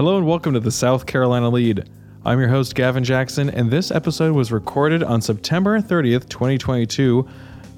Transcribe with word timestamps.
Hello 0.00 0.16
and 0.16 0.26
welcome 0.26 0.54
to 0.54 0.60
the 0.60 0.70
South 0.70 1.04
Carolina 1.04 1.50
Lead. 1.50 1.86
I'm 2.24 2.40
your 2.40 2.48
host, 2.48 2.74
Gavin 2.74 3.04
Jackson, 3.04 3.50
and 3.50 3.70
this 3.70 3.90
episode 3.90 4.34
was 4.34 4.50
recorded 4.50 5.02
on 5.02 5.20
September 5.20 5.78
30th, 5.78 6.26
2022, 6.30 7.28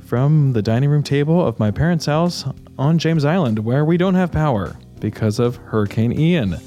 from 0.06 0.52
the 0.52 0.62
dining 0.62 0.88
room 0.88 1.02
table 1.02 1.44
of 1.44 1.58
my 1.58 1.72
parents' 1.72 2.06
house 2.06 2.44
on 2.78 2.96
James 2.96 3.24
Island, 3.24 3.58
where 3.58 3.84
we 3.84 3.96
don't 3.96 4.14
have 4.14 4.30
power 4.30 4.76
because 5.00 5.40
of 5.40 5.56
Hurricane 5.56 6.12
Ian. 6.12 6.58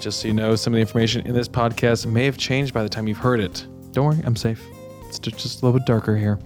Just 0.00 0.20
so 0.20 0.28
you 0.28 0.32
know, 0.32 0.56
some 0.56 0.72
of 0.72 0.76
the 0.76 0.80
information 0.80 1.26
in 1.26 1.34
this 1.34 1.46
podcast 1.46 2.06
may 2.06 2.24
have 2.24 2.38
changed 2.38 2.72
by 2.72 2.82
the 2.82 2.88
time 2.88 3.06
you've 3.06 3.18
heard 3.18 3.40
it. 3.40 3.66
Don't 3.92 4.06
worry, 4.06 4.22
I'm 4.24 4.34
safe. 4.34 4.64
It's 5.08 5.18
just 5.18 5.60
a 5.60 5.66
little 5.66 5.78
bit 5.78 5.86
darker 5.86 6.16
here. 6.16 6.38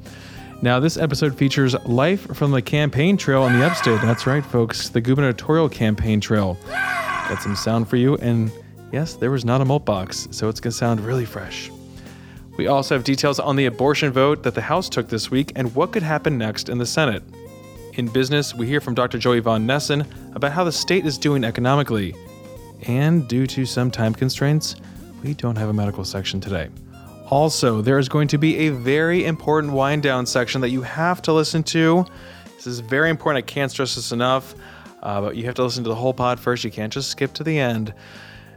Now, 0.61 0.81
this 0.81 0.97
episode 0.97 1.39
features 1.39 1.77
life 1.85 2.35
from 2.35 2.51
the 2.51 2.63
campaign 2.63 3.17
trail 3.17 3.47
in 3.47 3.57
the 3.57 3.65
upstate. 3.65 4.01
That's 4.01 4.27
right, 4.27 4.45
folks, 4.45 4.89
the 4.89 5.01
gubernatorial 5.01 5.69
campaign 5.69 6.21
trail. 6.21 6.59
Got 7.33 7.41
some 7.41 7.57
sound 7.57 7.89
for 7.89 7.97
you, 7.97 8.17
and 8.17 8.53
yes, 8.93 9.15
there 9.15 9.31
was 9.31 9.43
not 9.43 9.63
a 9.63 9.65
mult 9.65 9.87
box, 9.87 10.29
so 10.33 10.51
it's 10.51 10.61
gonna 10.61 10.71
sound 10.71 11.01
really 11.01 11.25
fresh. 11.25 11.71
We 12.59 12.67
also 12.67 12.95
have 12.95 13.05
details 13.05 13.41
on 13.41 13.57
the 13.57 13.65
abortion 13.65 14.13
vote 14.13 14.43
that 14.43 14.55
the 14.55 14.61
House 14.61 14.91
took 14.91 15.09
this 15.09 15.31
week 15.31 15.51
and 15.57 15.75
what 15.75 15.93
could 15.93 16.03
happen 16.03 16.37
next 16.37 16.69
in 16.69 16.77
the 16.77 16.85
Senate. 16.85 17.23
In 17.95 18.07
business, 18.07 18.55
we 18.55 18.67
hear 18.67 18.83
from 18.83 18.95
Dr. 18.95 19.17
Joey 19.17 19.41
Von 19.41 19.67
Nessen 19.67 20.05
about 20.35 20.53
how 20.53 20.63
the 20.63 20.71
state 20.71 21.07
is 21.07 21.17
doing 21.17 21.43
economically. 21.43 22.15
And 22.83 23.27
due 23.27 23.47
to 23.47 23.65
some 23.65 23.91
time 23.91 24.13
constraints, 24.13 24.77
we 25.23 25.33
don't 25.33 25.57
have 25.57 25.71
a 25.71 25.73
medical 25.73 26.05
section 26.05 26.39
today. 26.39 26.69
Also, 27.31 27.81
there 27.81 27.99
is 27.99 28.11
going 28.11 28.29
to 28.29 28.37
be 28.37 28.67
a 28.67 28.69
very 28.69 29.25
important 29.25 29.73
wind 29.73 30.03
down 30.03 30.27
section 30.27 30.61
that 30.61 30.69
you 30.69 30.83
have 30.83 31.23
to 31.23 31.33
listen 31.33 31.63
to. 31.63 32.05
This 32.57 32.67
is 32.67 32.81
very 32.81 33.09
important. 33.09 33.43
I 33.43 33.47
can't 33.47 33.71
stress 33.71 33.95
this 33.95 34.13
enough, 34.13 34.55
uh, 35.03 35.21
but 35.21 35.37
you 35.37 35.45
have 35.45 35.55
to 35.57 35.65
listen 35.65 35.85
to 35.85 35.89
the 35.89 35.95
whole 35.97 36.15
pod 36.15 36.39
first. 36.39 36.65
You 36.65 36.71
can't 36.71 36.93
just 36.93 37.11
skip 37.11 37.33
to 37.35 37.45
the 37.45 37.59
end. 37.59 37.93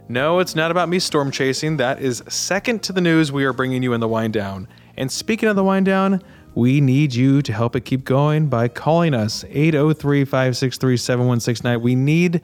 No, 0.08 0.40
it's 0.40 0.56
not 0.56 0.70
about 0.70 0.88
me 0.88 1.00
storm 1.00 1.32
chasing. 1.32 1.78
That 1.78 2.00
is 2.00 2.24
second 2.30 2.84
to 2.84 2.94
the 2.94 3.02
news 3.02 3.32
we 3.32 3.44
are 3.46 3.54
bringing 3.54 3.82
you 3.82 3.94
in 3.94 4.00
the 4.00 4.08
wind 4.08 4.34
down. 4.34 4.68
And 4.98 5.12
speaking 5.12 5.50
of 5.50 5.56
the 5.56 5.64
wind 5.64 5.88
down, 5.88 6.22
we 6.54 6.80
need 6.80 7.14
you 7.14 7.42
to 7.42 7.52
help 7.52 7.76
it 7.76 7.82
keep 7.82 8.06
going 8.06 8.48
by 8.48 8.68
calling 8.68 9.14
us 9.14 9.44
803 9.50 10.24
563 10.24 10.98
7169. 10.98 11.82
We 11.82 11.96
need 11.96 12.42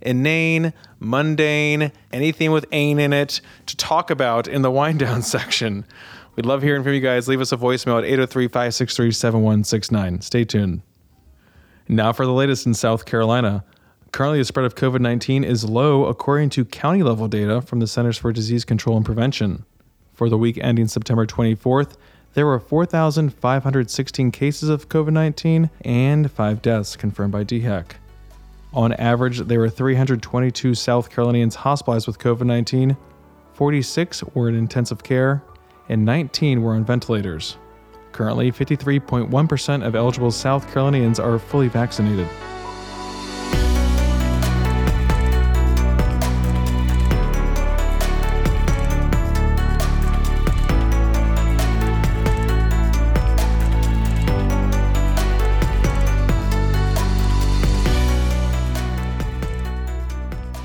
inane, 0.00 0.72
mundane, 0.98 1.92
anything 2.12 2.50
with 2.50 2.64
ain 2.72 2.98
in 2.98 3.12
it 3.12 3.40
to 3.66 3.76
talk 3.76 4.10
about 4.10 4.48
in 4.48 4.62
the 4.62 4.70
wind 4.70 5.00
down 5.00 5.22
section. 5.22 5.84
We'd 6.34 6.46
love 6.46 6.62
hearing 6.62 6.82
from 6.82 6.92
you 6.92 7.00
guys. 7.00 7.28
Leave 7.28 7.40
us 7.40 7.52
a 7.52 7.56
voicemail 7.56 7.98
at 7.98 8.04
803 8.04 8.48
563 8.48 9.12
7169. 9.12 10.20
Stay 10.22 10.44
tuned. 10.44 10.82
Now 11.88 12.12
for 12.12 12.26
the 12.26 12.32
latest 12.32 12.66
in 12.66 12.74
South 12.74 13.04
Carolina. 13.04 13.64
Currently, 14.10 14.38
the 14.38 14.44
spread 14.44 14.66
of 14.66 14.74
COVID 14.74 15.00
19 15.00 15.44
is 15.44 15.64
low 15.64 16.06
according 16.06 16.50
to 16.50 16.64
county 16.64 17.04
level 17.04 17.28
data 17.28 17.60
from 17.60 17.78
the 17.78 17.86
Centers 17.86 18.18
for 18.18 18.32
Disease 18.32 18.64
Control 18.64 18.96
and 18.96 19.06
Prevention. 19.06 19.64
For 20.12 20.28
the 20.28 20.38
week 20.38 20.58
ending 20.60 20.88
September 20.88 21.26
24th, 21.26 21.94
there 22.34 22.44
were 22.44 22.58
4,516 22.58 24.32
cases 24.32 24.68
of 24.68 24.88
COVID 24.88 25.12
19 25.12 25.70
and 25.82 26.30
5 26.30 26.60
deaths 26.60 26.96
confirmed 26.96 27.32
by 27.32 27.44
DHEC. 27.44 27.92
On 28.72 28.92
average, 28.94 29.38
there 29.38 29.60
were 29.60 29.70
322 29.70 30.74
South 30.74 31.08
Carolinians 31.08 31.54
hospitalized 31.54 32.08
with 32.08 32.18
COVID 32.18 32.46
19, 32.46 32.96
46 33.54 34.24
were 34.34 34.48
in 34.48 34.56
intensive 34.56 35.04
care, 35.04 35.40
and 35.88 36.04
19 36.04 36.62
were 36.62 36.74
on 36.74 36.84
ventilators. 36.84 37.58
Currently, 38.16 38.50
53.1% 38.50 39.86
of 39.86 39.94
eligible 39.94 40.30
South 40.30 40.72
Carolinians 40.72 41.20
are 41.20 41.38
fully 41.38 41.68
vaccinated. 41.68 42.26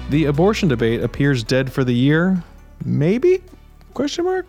The 0.10 0.24
abortion 0.26 0.70
debate 0.70 1.04
appears 1.04 1.44
dead 1.44 1.70
for 1.70 1.84
the 1.84 1.94
year. 1.94 2.42
Maybe? 2.86 3.44
Question 3.94 4.24
mark. 4.24 4.46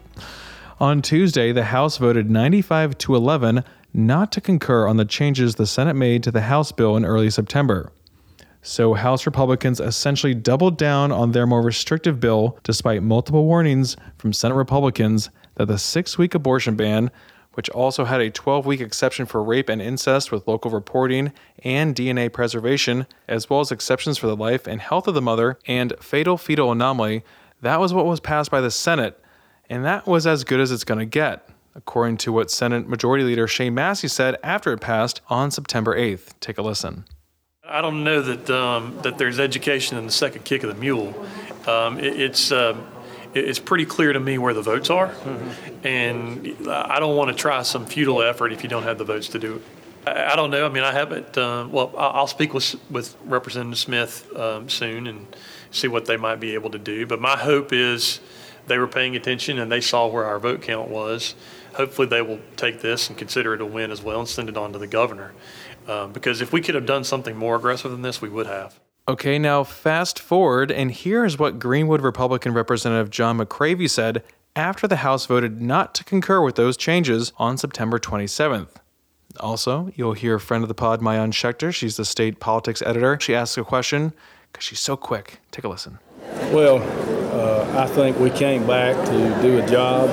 On 0.83 1.01
Tuesday, 1.01 1.53
the 1.53 1.67
House 1.67 1.97
voted 1.97 2.29
95 2.29 2.99
to 2.99 3.15
11 3.15 3.63
not 3.95 4.33
to 4.33 4.41
concur 4.41 4.89
on 4.89 4.97
the 4.97 5.05
changes 5.05 5.55
the 5.55 5.65
Senate 5.65 5.95
made 5.95 6.25
to 6.25 6.33
the 6.33 6.41
House 6.41 6.73
bill 6.73 6.97
in 6.97 7.05
early 7.05 7.31
September. 7.31 7.93
So, 8.63 8.95
House 8.95 9.25
Republicans 9.25 9.79
essentially 9.79 10.35
doubled 10.35 10.77
down 10.77 11.13
on 11.13 11.31
their 11.31 11.47
more 11.47 11.63
restrictive 11.63 12.19
bill 12.19 12.59
despite 12.65 13.05
multiple 13.05 13.45
warnings 13.45 13.97
from 14.19 14.33
Senate 14.33 14.57
Republicans 14.57 15.31
that 15.55 15.67
the 15.67 15.79
six 15.79 16.19
week 16.19 16.35
abortion 16.35 16.75
ban 16.75 17.13
which 17.53 17.71
also 17.71 18.05
had 18.05 18.21
a 18.21 18.31
12 18.33 18.67
week 18.67 18.81
exception 18.81 19.25
for 19.25 19.41
rape 19.41 19.69
and 19.69 19.81
incest 19.81 20.33
with 20.33 20.49
local 20.49 20.73
reporting 20.73 21.33
and 21.63 21.95
DNA 21.95 22.33
preservation, 22.33 23.07
as 23.29 23.49
well 23.49 23.61
as 23.61 23.71
exceptions 23.71 24.19
for 24.19 24.27
the 24.27 24.35
life 24.35 24.67
and 24.67 24.81
health 24.81 25.07
of 25.07 25.15
the 25.15 25.23
mother 25.23 25.61
and 25.65 25.95
fatal 26.01 26.37
fetal 26.37 26.73
anomaly. 26.73 27.23
That 27.61 27.79
was 27.79 27.95
what 27.95 28.07
was 28.07 28.19
passed 28.19 28.51
by 28.51 28.61
the 28.61 28.73
Senate, 28.73 29.22
and 29.73 29.87
that 29.87 30.07
was 30.07 30.27
as 30.27 30.45
good 30.45 30.61
as 30.61 30.71
it's 30.71 30.85
going 30.85 30.99
to 30.99 31.07
get, 31.07 31.49
according 31.75 32.19
to 32.19 32.31
what 32.31 32.51
Senate 32.51 32.87
Majority 32.87 33.25
Leader 33.25 33.49
Shane 33.49 33.73
Massey 33.73 34.07
said 34.07 34.37
after 34.43 34.71
it 34.75 34.83
passed 34.83 35.23
on 35.31 35.51
September 35.51 35.97
8th. 35.97 36.35
Take 36.41 36.59
a 36.59 36.63
listen. 36.63 37.07
I 37.65 37.81
don't 37.81 38.05
know 38.05 38.21
that 38.21 38.51
um, 38.51 38.99
that 39.03 39.17
there's 39.17 39.41
education 39.41 39.97
in 39.97 40.05
the 40.05 40.13
second 40.13 40.45
kick 40.45 40.63
of 40.63 40.69
the 40.69 40.79
mule. 40.79 41.15
Um, 41.67 41.99
it, 41.99 42.21
it's 42.21 42.53
uh, 42.53 42.77
it's 43.33 43.59
pretty 43.59 43.87
clear 43.87 44.13
to 44.13 44.21
me 44.21 44.37
where 44.37 44.53
the 44.53 44.61
votes 44.61 44.91
are, 44.91 45.09
mm-hmm. 45.09 45.87
and 45.87 46.69
I 46.69 47.01
don't 47.01 47.17
want 47.17 47.31
to 47.31 47.35
try 47.35 47.63
some 47.63 47.87
futile 47.87 48.21
effort 48.23 48.53
if 48.53 48.63
you 48.63 48.69
don't 48.69 48.83
have 48.83 48.99
the 48.99 49.05
votes 49.05 49.29
to 49.29 49.39
do 49.39 49.55
it. 49.55 49.63
I, 50.07 50.33
I 50.33 50.37
don't 50.37 50.51
know. 50.51 50.67
I 50.67 50.69
mean, 50.69 50.85
I 50.85 50.93
haven't. 50.93 51.39
Uh, 51.39 51.67
well, 51.71 51.95
I'll 51.97 52.27
speak 52.27 52.53
with 52.53 52.75
with 52.91 53.17
Representative 53.25 53.79
Smith 53.79 54.37
um, 54.37 54.69
soon 54.69 55.07
and 55.07 55.35
see 55.71 55.89
what 55.89 56.05
they 56.05 56.19
might 56.19 56.41
be 56.41 56.53
able 56.53 56.69
to 56.71 56.79
do. 56.79 57.07
But 57.07 57.23
my 57.23 57.39
hope 57.39 57.73
is 57.73 58.21
they 58.67 58.79
were 58.79 58.89
paying 58.89 59.17
attention 59.17 59.59
and 59.59 59.71
they 59.71 59.81
saw 59.81 60.07
where 60.07 60.25
our 60.25 60.39
vote 60.39 60.63
count 60.63 60.89
was. 60.89 61.35
Hopefully, 61.75 62.07
they 62.07 62.23
will 62.23 62.41
take 62.57 62.81
this 62.81 63.09
and 63.09 63.17
consider 63.17 63.55
it 63.55 63.61
a 63.61 63.67
win 63.67 63.91
as 63.91 64.03
well 64.03 64.21
and 64.21 64.29
send 64.29 64.49
it 64.49 64.57
on 64.57 64.73
to 64.73 64.79
the 64.79 64.87
governor. 64.87 65.33
Um, 65.89 66.13
because 66.13 66.41
if 66.41 66.53
we 66.53 66.61
could 66.61 66.75
have 66.75 66.87
done 66.87 67.05
something 67.05 67.37
more 67.37 67.57
aggressive 67.57 67.91
than 67.91 68.03
this, 68.03 68.21
we 68.21 68.29
would 68.29 68.47
have. 68.47 68.79
Okay, 69.09 69.39
now 69.39 69.65
fast 69.65 70.21
forward, 70.21 70.71
and 70.71 70.93
here's 70.93 71.37
what 71.39 71.59
Greenwood 71.59 72.01
Republican 72.01 72.55
Representative 72.55 73.11
John 73.11 73.39
McCravy 73.39 73.91
said 73.91 74.23
after 74.55 74.87
the 74.87 74.97
House 74.97 75.27
voted 75.27 75.61
not 75.61 75.95
to 75.97 76.05
concur 76.05 76.41
with 76.41 76.55
those 76.55 76.77
changes 76.77 77.33
on 77.37 77.57
September 77.57 77.99
27th. 77.99 78.77
Also, 79.41 79.91
you'll 79.97 80.13
hear 80.13 80.37
a 80.37 80.41
friend 80.41 80.63
of 80.63 80.69
the 80.69 80.75
pod, 80.75 81.01
Maayan 81.01 81.33
Schechter. 81.33 81.75
She's 81.75 81.97
the 81.97 82.05
state 82.05 82.39
politics 82.39 82.83
editor. 82.83 83.19
She 83.21 83.35
asks 83.35 83.57
a 83.57 83.65
question 83.65 84.13
because 84.53 84.65
she's 84.65 84.81
so 84.81 84.97
quick. 84.97 85.41
Take 85.51 85.65
a 85.65 85.69
listen. 85.69 85.99
Well, 86.23 86.79
uh, 87.33 87.83
I 87.83 87.87
think 87.89 88.19
we 88.21 88.31
came 88.31 88.65
back 88.65 88.95
to 89.07 89.43
do 89.43 89.59
a 89.59 89.67
job, 89.67 90.09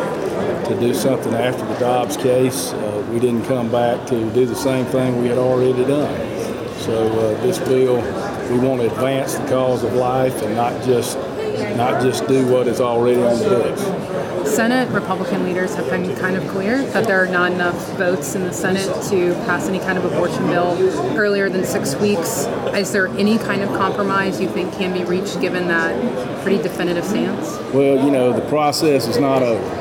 to 0.65 0.79
do 0.79 0.93
something 0.93 1.33
after 1.35 1.63
the 1.65 1.77
Dobbs 1.79 2.17
case. 2.17 2.73
Uh, 2.73 3.07
we 3.11 3.19
didn't 3.19 3.45
come 3.45 3.71
back 3.71 4.07
to 4.07 4.33
do 4.33 4.47
the 4.47 4.55
same 4.55 4.85
thing 4.85 5.21
we 5.21 5.27
had 5.27 5.37
already 5.37 5.85
done. 5.85 6.15
So 6.79 7.07
uh, 7.07 7.41
this 7.43 7.59
bill 7.59 7.97
we 8.51 8.57
want 8.57 8.81
to 8.81 8.87
advance 8.87 9.35
the 9.35 9.47
cause 9.49 9.83
of 9.83 9.93
life 9.93 10.41
and 10.41 10.55
not 10.55 10.83
just 10.83 11.17
not 11.75 12.01
just 12.01 12.27
do 12.27 12.45
what 12.47 12.67
is 12.67 12.81
already 12.81 13.21
on 13.21 13.37
the 13.39 13.49
books. 13.49 14.49
Senate 14.49 14.89
Republican 14.89 15.43
leaders 15.43 15.75
have 15.75 15.89
been 15.89 16.15
kind 16.17 16.35
of 16.35 16.47
clear 16.49 16.83
that 16.91 17.05
there 17.05 17.23
are 17.23 17.27
not 17.27 17.51
enough 17.51 17.75
votes 17.97 18.35
in 18.35 18.43
the 18.43 18.53
Senate 18.53 18.87
to 19.09 19.33
pass 19.45 19.67
any 19.67 19.79
kind 19.79 19.97
of 19.97 20.05
abortion 20.05 20.47
bill 20.47 20.75
earlier 21.17 21.49
than 21.49 21.63
six 21.65 21.95
weeks. 21.95 22.45
Is 22.75 22.91
there 22.91 23.07
any 23.07 23.37
kind 23.37 23.61
of 23.61 23.69
compromise 23.69 24.41
you 24.41 24.49
think 24.49 24.73
can 24.73 24.93
be 24.93 25.03
reached 25.03 25.39
given 25.41 25.67
that 25.67 26.41
pretty 26.41 26.61
definitive 26.61 27.05
stance? 27.05 27.57
Well, 27.73 28.03
you 28.03 28.11
know, 28.11 28.33
the 28.33 28.47
process 28.49 29.07
is 29.07 29.17
not 29.17 29.41
over. 29.41 29.75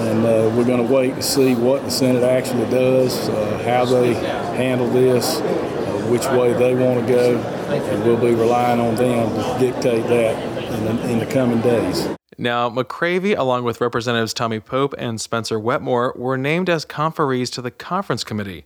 And 0.00 0.24
uh, 0.24 0.56
we're 0.56 0.64
going 0.64 0.86
to 0.86 0.92
wait 0.92 1.16
to 1.16 1.22
see 1.22 1.54
what 1.54 1.84
the 1.84 1.90
Senate 1.90 2.22
actually 2.22 2.68
does, 2.70 3.28
uh, 3.28 3.62
how 3.64 3.84
they 3.84 4.14
handle 4.14 4.88
this, 4.88 5.40
uh, 5.40 6.06
which 6.10 6.26
way 6.28 6.54
they 6.54 6.74
want 6.74 7.06
to 7.06 7.12
go 7.12 7.60
and 7.72 8.04
we'll 8.04 8.16
be 8.16 8.34
relying 8.34 8.80
on 8.80 8.94
them 8.96 9.28
to 9.34 9.58
dictate 9.64 10.06
that 10.08 10.49
in 10.72 10.84
the, 10.84 11.10
in 11.10 11.18
the 11.18 11.26
coming 11.26 11.60
days. 11.60 12.08
Now, 12.38 12.70
McCravy, 12.70 13.36
along 13.36 13.64
with 13.64 13.80
Representatives 13.80 14.32
Tommy 14.32 14.60
Pope 14.60 14.94
and 14.96 15.20
Spencer 15.20 15.58
Wetmore, 15.58 16.14
were 16.16 16.38
named 16.38 16.70
as 16.70 16.84
conferees 16.84 17.50
to 17.50 17.62
the 17.62 17.70
conference 17.70 18.24
committee, 18.24 18.64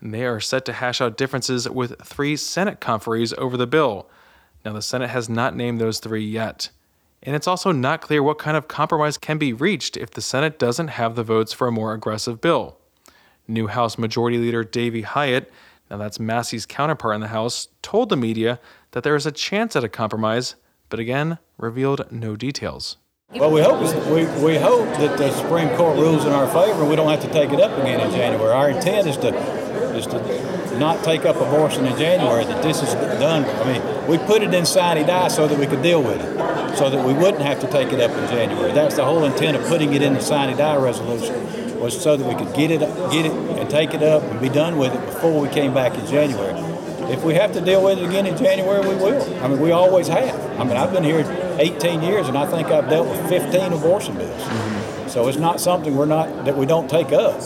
and 0.00 0.14
they 0.14 0.24
are 0.24 0.40
set 0.40 0.64
to 0.66 0.72
hash 0.72 1.00
out 1.00 1.16
differences 1.16 1.68
with 1.68 2.00
three 2.02 2.36
Senate 2.36 2.80
conferees 2.80 3.32
over 3.34 3.56
the 3.56 3.66
bill. 3.66 4.08
Now, 4.64 4.72
the 4.72 4.82
Senate 4.82 5.10
has 5.10 5.28
not 5.28 5.56
named 5.56 5.80
those 5.80 5.98
three 5.98 6.24
yet. 6.24 6.70
And 7.22 7.34
it's 7.34 7.48
also 7.48 7.72
not 7.72 8.02
clear 8.02 8.22
what 8.22 8.38
kind 8.38 8.56
of 8.56 8.68
compromise 8.68 9.18
can 9.18 9.38
be 9.38 9.52
reached 9.52 9.96
if 9.96 10.10
the 10.10 10.20
Senate 10.20 10.58
doesn't 10.58 10.88
have 10.88 11.16
the 11.16 11.24
votes 11.24 11.52
for 11.52 11.66
a 11.66 11.72
more 11.72 11.94
aggressive 11.94 12.40
bill. 12.40 12.78
New 13.48 13.68
House 13.68 13.98
Majority 13.98 14.38
Leader 14.38 14.62
Davey 14.62 15.02
Hiott 15.02 15.46
now 15.90 15.96
that's 15.96 16.18
Massey's 16.18 16.66
counterpart 16.66 17.14
in 17.14 17.20
the 17.20 17.28
House, 17.28 17.68
told 17.82 18.08
the 18.08 18.16
media 18.16 18.58
that 18.90 19.04
there 19.04 19.16
is 19.16 19.26
a 19.26 19.32
chance 19.32 19.76
at 19.76 19.84
a 19.84 19.88
compromise, 19.88 20.56
but 20.88 21.00
again 21.00 21.38
revealed 21.58 22.10
no 22.10 22.36
details. 22.36 22.96
Well, 23.34 23.50
we 23.50 23.60
hope 23.60 23.80
we, 24.06 24.24
we 24.44 24.56
hope 24.56 24.86
that 24.98 25.18
the 25.18 25.32
Supreme 25.32 25.68
Court 25.76 25.98
rules 25.98 26.24
in 26.24 26.32
our 26.32 26.46
favor 26.46 26.82
and 26.82 26.88
we 26.88 26.96
don't 26.96 27.10
have 27.10 27.22
to 27.22 27.32
take 27.32 27.50
it 27.50 27.60
up 27.60 27.76
again 27.78 28.00
in 28.00 28.10
January. 28.12 28.52
Our 28.52 28.70
intent 28.70 29.08
is 29.08 29.16
to 29.18 29.34
is 29.96 30.06
to 30.06 30.78
not 30.78 31.02
take 31.02 31.24
up 31.24 31.36
abortion 31.36 31.86
in 31.86 31.98
January. 31.98 32.44
That 32.44 32.62
this 32.62 32.82
is 32.82 32.94
done. 32.94 33.44
I 33.44 33.64
mean, 33.72 34.06
we 34.06 34.18
put 34.18 34.42
it 34.42 34.54
in 34.54 34.64
sine 34.64 35.04
die 35.06 35.28
so 35.28 35.48
that 35.48 35.58
we 35.58 35.66
could 35.66 35.82
deal 35.82 36.02
with 36.02 36.20
it, 36.20 36.76
so 36.76 36.88
that 36.88 37.04
we 37.04 37.14
wouldn't 37.14 37.42
have 37.42 37.60
to 37.60 37.66
take 37.66 37.92
it 37.92 38.00
up 38.00 38.12
in 38.12 38.28
January. 38.28 38.72
That's 38.72 38.94
the 38.96 39.04
whole 39.04 39.24
intent 39.24 39.56
of 39.56 39.66
putting 39.66 39.92
it 39.94 40.02
in 40.02 40.14
the 40.14 40.20
sine 40.20 40.56
die 40.56 40.76
resolution 40.76 41.56
was 41.80 42.00
so 42.00 42.16
that 42.16 42.26
we 42.26 42.34
could 42.34 42.54
get 42.54 42.70
it 42.70 42.80
get 43.10 43.26
it 43.26 43.32
and 43.32 43.68
take 43.68 43.94
it 43.94 44.02
up 44.02 44.22
and 44.22 44.40
be 44.40 44.48
done 44.48 44.78
with 44.78 44.94
it 44.94 45.00
before 45.06 45.40
we 45.40 45.48
came 45.48 45.74
back 45.74 45.94
in 45.94 46.06
January. 46.06 46.54
If 47.08 47.22
we 47.22 47.34
have 47.34 47.52
to 47.52 47.60
deal 47.60 47.84
with 47.84 47.98
it 47.98 48.04
again 48.04 48.26
in 48.26 48.36
January, 48.36 48.80
we 48.80 48.96
will. 48.96 49.22
I 49.42 49.48
mean, 49.48 49.60
we 49.60 49.70
always 49.70 50.08
have. 50.08 50.60
I 50.60 50.64
mean, 50.64 50.76
I've 50.76 50.92
been 50.92 51.04
here 51.04 51.24
18 51.58 52.02
years, 52.02 52.28
and 52.28 52.36
I 52.36 52.46
think 52.46 52.68
I've 52.68 52.88
dealt 52.90 53.08
with 53.08 53.28
15 53.28 53.72
abortion 53.72 54.16
bills. 54.16 54.42
Mm-hmm. 54.42 55.08
So 55.08 55.28
it's 55.28 55.38
not 55.38 55.60
something 55.60 55.96
we're 55.96 56.06
not 56.06 56.44
that 56.44 56.56
we 56.56 56.66
don't 56.66 56.90
take 56.90 57.12
up. 57.12 57.36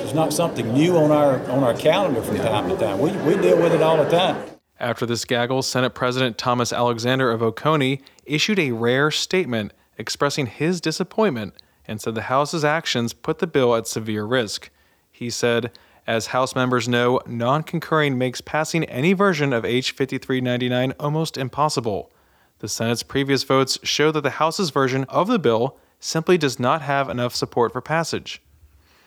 It's 0.00 0.14
not 0.14 0.32
something 0.32 0.72
new 0.72 0.96
on 0.96 1.10
our 1.10 1.38
on 1.50 1.62
our 1.62 1.74
calendar 1.74 2.22
from 2.22 2.36
time 2.38 2.68
to 2.68 2.76
time. 2.76 2.98
We, 2.98 3.10
we 3.12 3.36
deal 3.36 3.60
with 3.60 3.72
it 3.72 3.82
all 3.82 4.02
the 4.02 4.08
time. 4.08 4.42
After 4.80 5.06
this 5.06 5.24
gaggle, 5.24 5.62
Senate 5.62 5.94
President 5.94 6.38
Thomas 6.38 6.72
Alexander 6.72 7.30
of 7.30 7.42
Oconee 7.42 8.00
issued 8.24 8.58
a 8.58 8.72
rare 8.72 9.10
statement 9.10 9.72
expressing 9.98 10.46
his 10.46 10.80
disappointment 10.80 11.54
and 11.86 12.00
said 12.00 12.14
the 12.14 12.22
House's 12.22 12.64
actions 12.64 13.12
put 13.12 13.38
the 13.38 13.46
bill 13.46 13.74
at 13.74 13.86
severe 13.86 14.24
risk. 14.24 14.70
He 15.10 15.30
said, 15.30 15.70
as 16.06 16.28
House 16.28 16.54
members 16.54 16.88
know, 16.88 17.20
non 17.26 17.62
concurring 17.62 18.16
makes 18.16 18.40
passing 18.40 18.84
any 18.84 19.12
version 19.12 19.52
of 19.52 19.64
H 19.64 19.92
5399 19.92 20.94
almost 21.00 21.36
impossible. 21.36 22.12
The 22.60 22.68
Senate's 22.68 23.02
previous 23.02 23.42
votes 23.42 23.78
show 23.82 24.10
that 24.12 24.22
the 24.22 24.30
House's 24.30 24.70
version 24.70 25.04
of 25.04 25.28
the 25.28 25.38
bill 25.38 25.78
simply 25.98 26.38
does 26.38 26.58
not 26.60 26.82
have 26.82 27.08
enough 27.08 27.34
support 27.34 27.72
for 27.72 27.80
passage. 27.80 28.40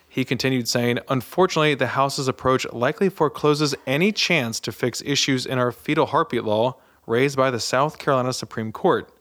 He 0.08 0.26
continued 0.26 0.68
saying, 0.68 1.00
Unfortunately, 1.08 1.76
the 1.76 1.88
House's 1.88 2.28
approach 2.28 2.66
likely 2.74 3.10
forecloses 3.10 3.76
any 3.88 4.12
chance 4.12 4.60
to 4.62 4.72
fix 4.72 5.02
issues 5.06 5.46
in 5.46 5.58
our 5.58 5.72
fetal 5.72 6.08
heartbeat 6.08 6.44
law 6.44 6.76
raised 7.08 7.38
by 7.38 7.50
the 7.50 7.60
South 7.60 7.98
Carolina 7.98 8.34
Supreme 8.34 8.72
Court. 8.72 9.12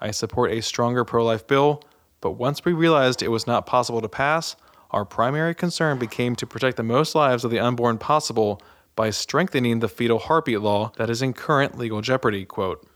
I 0.00 0.10
support 0.10 0.50
a 0.50 0.62
stronger 0.62 1.04
pro 1.04 1.24
life 1.24 1.46
bill, 1.46 1.82
but 2.20 2.32
once 2.32 2.64
we 2.64 2.72
realized 2.72 3.22
it 3.22 3.28
was 3.28 3.46
not 3.46 3.66
possible 3.66 4.00
to 4.00 4.08
pass, 4.08 4.56
our 4.92 5.04
primary 5.04 5.54
concern 5.54 5.98
became 5.98 6.36
to 6.36 6.46
protect 6.46 6.76
the 6.76 6.82
most 6.82 7.14
lives 7.14 7.44
of 7.44 7.50
the 7.50 7.58
unborn 7.58 7.98
possible 7.98 8.60
by 8.94 9.10
strengthening 9.10 9.80
the 9.80 9.88
fetal 9.88 10.18
heartbeat 10.18 10.60
law 10.60 10.92
that 10.96 11.08
is 11.08 11.22
in 11.22 11.32
current 11.32 11.78
legal 11.78 12.00
jeopardy. 12.00 12.44
Quote. 12.44 12.86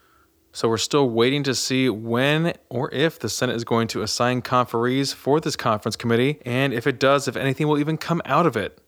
So 0.53 0.69
we're 0.69 0.79
still 0.79 1.11
waiting 1.11 1.43
to 1.43 1.55
see 1.55 1.89
when 1.91 2.55
or 2.71 2.91
if 2.93 3.19
the 3.19 3.29
Senate 3.29 3.57
is 3.57 3.65
going 3.65 3.89
to 3.89 4.01
assign 4.01 4.41
conferees 4.41 5.13
for 5.13 5.39
this 5.39 5.57
conference 5.57 5.97
committee, 5.97 6.41
and 6.47 6.73
if 6.73 6.87
it 6.87 6.99
does, 6.99 7.29
if 7.29 7.37
anything 7.37 7.69
will 7.69 7.79
even 7.79 7.99
come 7.99 8.23
out 8.25 8.47
of 8.47 8.57
it. 8.57 8.81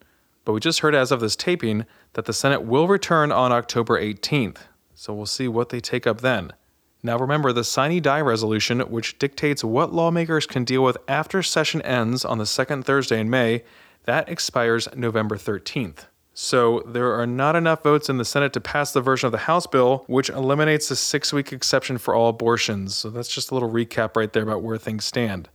But 0.45 0.53
we 0.53 0.59
just 0.59 0.79
heard 0.79 0.95
as 0.95 1.11
of 1.11 1.19
this 1.19 1.35
taping 1.35 1.85
that 2.13 2.25
the 2.25 2.33
Senate 2.33 2.63
will 2.63 2.87
return 2.87 3.31
on 3.31 3.51
October 3.51 4.01
18th, 4.01 4.57
so 4.95 5.13
we'll 5.13 5.27
see 5.27 5.47
what 5.47 5.69
they 5.69 5.79
take 5.79 6.07
up 6.07 6.21
then. 6.21 6.53
Now 7.01 7.17
remember, 7.17 7.53
the 7.53 7.63
sine 7.63 8.01
die 8.01 8.21
resolution, 8.21 8.79
which 8.81 9.17
dictates 9.19 9.63
what 9.63 9.93
lawmakers 9.93 10.45
can 10.45 10.65
deal 10.65 10.83
with 10.83 10.97
after 11.07 11.41
session 11.41 11.81
ends 11.83 12.25
on 12.25 12.37
the 12.37 12.45
second 12.45 12.83
Thursday 12.83 13.19
in 13.19 13.29
May, 13.29 13.63
that 14.03 14.27
expires 14.27 14.87
November 14.95 15.37
13th. 15.37 16.05
So 16.33 16.83
there 16.85 17.13
are 17.13 17.27
not 17.27 17.55
enough 17.55 17.83
votes 17.83 18.09
in 18.09 18.17
the 18.17 18.25
Senate 18.25 18.53
to 18.53 18.61
pass 18.61 18.91
the 18.91 19.01
version 19.01 19.27
of 19.27 19.31
the 19.31 19.39
House 19.39 19.67
bill, 19.67 20.03
which 20.07 20.29
eliminates 20.29 20.89
the 20.89 20.95
six 20.95 21.33
week 21.33 21.51
exception 21.51 21.97
for 21.97 22.13
all 22.13 22.29
abortions. 22.29 22.95
So 22.95 23.09
that's 23.09 23.33
just 23.33 23.51
a 23.51 23.53
little 23.53 23.69
recap 23.69 24.15
right 24.15 24.31
there 24.31 24.43
about 24.43 24.61
where 24.61 24.77
things 24.77 25.05
stand. 25.05 25.49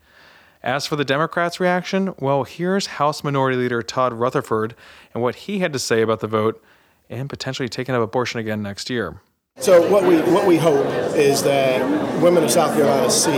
As 0.62 0.86
for 0.86 0.96
the 0.96 1.04
Democrats' 1.04 1.60
reaction, 1.60 2.14
well, 2.18 2.44
here's 2.44 2.86
House 2.86 3.22
Minority 3.22 3.56
Leader 3.56 3.82
Todd 3.82 4.14
Rutherford 4.14 4.74
and 5.12 5.22
what 5.22 5.34
he 5.34 5.58
had 5.58 5.74
to 5.74 5.78
say 5.78 6.00
about 6.00 6.20
the 6.20 6.26
vote 6.26 6.62
and 7.10 7.28
potentially 7.28 7.68
taking 7.68 7.94
up 7.94 8.02
abortion 8.02 8.40
again 8.40 8.62
next 8.62 8.88
year. 8.88 9.20
So 9.64 9.88
what 9.88 10.02
we 10.02 10.20
what 10.32 10.46
we 10.46 10.58
hope 10.58 10.84
is 11.14 11.42
that 11.44 11.80
women 12.20 12.44
of 12.44 12.50
South 12.50 12.74
Carolina 12.74 13.08
see 13.08 13.30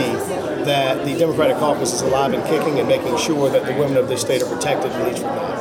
that 0.65 1.05
the 1.05 1.17
Democratic 1.17 1.59
caucus 1.59 1.93
is 1.93 2.01
alive 2.01 2.33
and 2.33 2.43
kicking 2.47 2.81
and 2.81 2.89
making 2.89 3.17
sure 3.19 3.49
that 3.51 3.65
the 3.65 3.75
women 3.75 3.97
of 3.97 4.09
this 4.09 4.23
state 4.23 4.43
are 4.43 4.53
protected 4.53 4.91
at 4.91 5.07
least 5.07 5.21
from 5.23 5.37
now. 5.37 5.53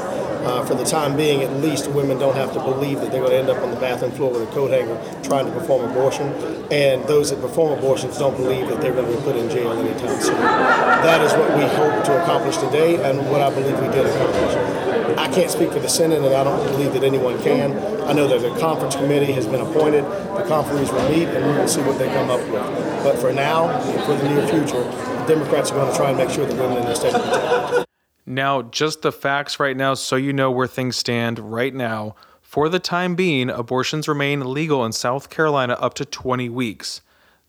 Uh, 0.46 0.66
for 0.66 0.74
the 0.74 0.84
time 0.84 1.18
being, 1.18 1.44
at 1.44 1.52
least 1.58 1.88
women 1.90 2.18
don't 2.18 2.36
have 2.36 2.54
to 2.54 2.60
believe 2.60 3.02
that 3.02 3.12
they're 3.12 3.20
going 3.20 3.34
to 3.34 3.38
end 3.38 3.50
up 3.50 3.62
on 3.62 3.70
the 3.70 3.80
bathroom 3.80 4.12
floor 4.14 4.32
with 4.32 4.50
a 4.50 4.52
coat 4.54 4.72
hanger 4.72 4.98
trying 5.24 5.46
to 5.46 5.52
perform 5.52 5.88
abortion. 5.90 6.28
And 6.72 7.04
those 7.06 7.32
that 7.32 7.42
perform 7.42 7.78
abortions 7.78 8.18
don't 8.18 8.38
believe 8.38 8.68
that 8.70 8.80
they're 8.82 8.94
going 8.94 9.12
to 9.12 9.18
be 9.18 9.24
put 9.24 9.36
in 9.36 9.50
jail 9.50 9.72
anytime 9.72 10.22
soon. 10.22 10.38
That 10.38 11.22
is 11.22 11.34
what 11.34 11.50
we 11.58 11.64
hope 11.76 12.06
to 12.06 12.24
accomplish 12.24 12.58
today 12.58 12.96
and 13.08 13.20
what 13.30 13.42
I 13.42 13.50
believe 13.50 13.80
we 13.80 13.88
did 13.88 14.06
accomplish. 14.06 14.75
I 15.18 15.28
can't 15.30 15.50
speak 15.50 15.72
for 15.72 15.80
the 15.80 15.90
Senate, 15.90 16.22
and 16.22 16.34
I 16.34 16.44
don't 16.44 16.64
believe 16.68 16.94
that 16.94 17.04
anyone 17.04 17.42
can. 17.42 17.72
I 18.04 18.14
know 18.14 18.28
that 18.28 18.44
a 18.44 18.60
conference 18.60 18.96
committee 18.96 19.32
has 19.34 19.48
been 19.48 19.62
appointed. 19.62 20.04
The 20.04 20.44
conferees 20.48 20.92
will 20.92 21.10
meet, 21.10 21.28
and 21.28 21.46
we 21.46 21.54
will 21.54 21.68
see 21.68 21.82
what 21.82 21.98
they 21.98 22.08
come 22.08 22.30
up 22.30 22.42
with. 22.42 23.04
But 23.04 23.18
for 23.18 23.32
now, 23.32 23.80
for 24.06 24.16
the 24.16 24.30
near 24.30 24.48
future, 24.48 24.84
the 24.84 25.26
Democrats 25.28 25.72
are 25.72 25.76
going 25.76 25.92
to 25.92 25.98
try 25.98 26.10
and 26.10 26.18
make 26.18 26.30
sure 26.30 26.46
that 26.46 26.56
women 26.58 26.78
in 26.78 26.86
the 26.86 26.96
state 26.96 27.14
are. 27.14 27.86
Now, 28.26 28.64
just 28.64 29.04
the 29.04 29.12
facts 29.12 29.60
right 29.60 29.78
now, 29.78 29.94
so 29.94 30.16
you 30.16 30.34
know 30.34 30.50
where 30.52 30.68
things 30.68 30.96
stand 30.96 31.40
right 31.40 31.74
now. 31.74 32.16
For 32.42 32.70
the 32.70 32.80
time 32.80 33.16
being, 33.16 33.50
abortions 33.50 34.08
remain 34.08 34.54
legal 34.54 34.84
in 34.86 34.92
South 34.92 35.30
Carolina 35.30 35.74
up 35.74 35.94
to 35.96 36.06
20 36.06 36.50
weeks. 36.50 37.02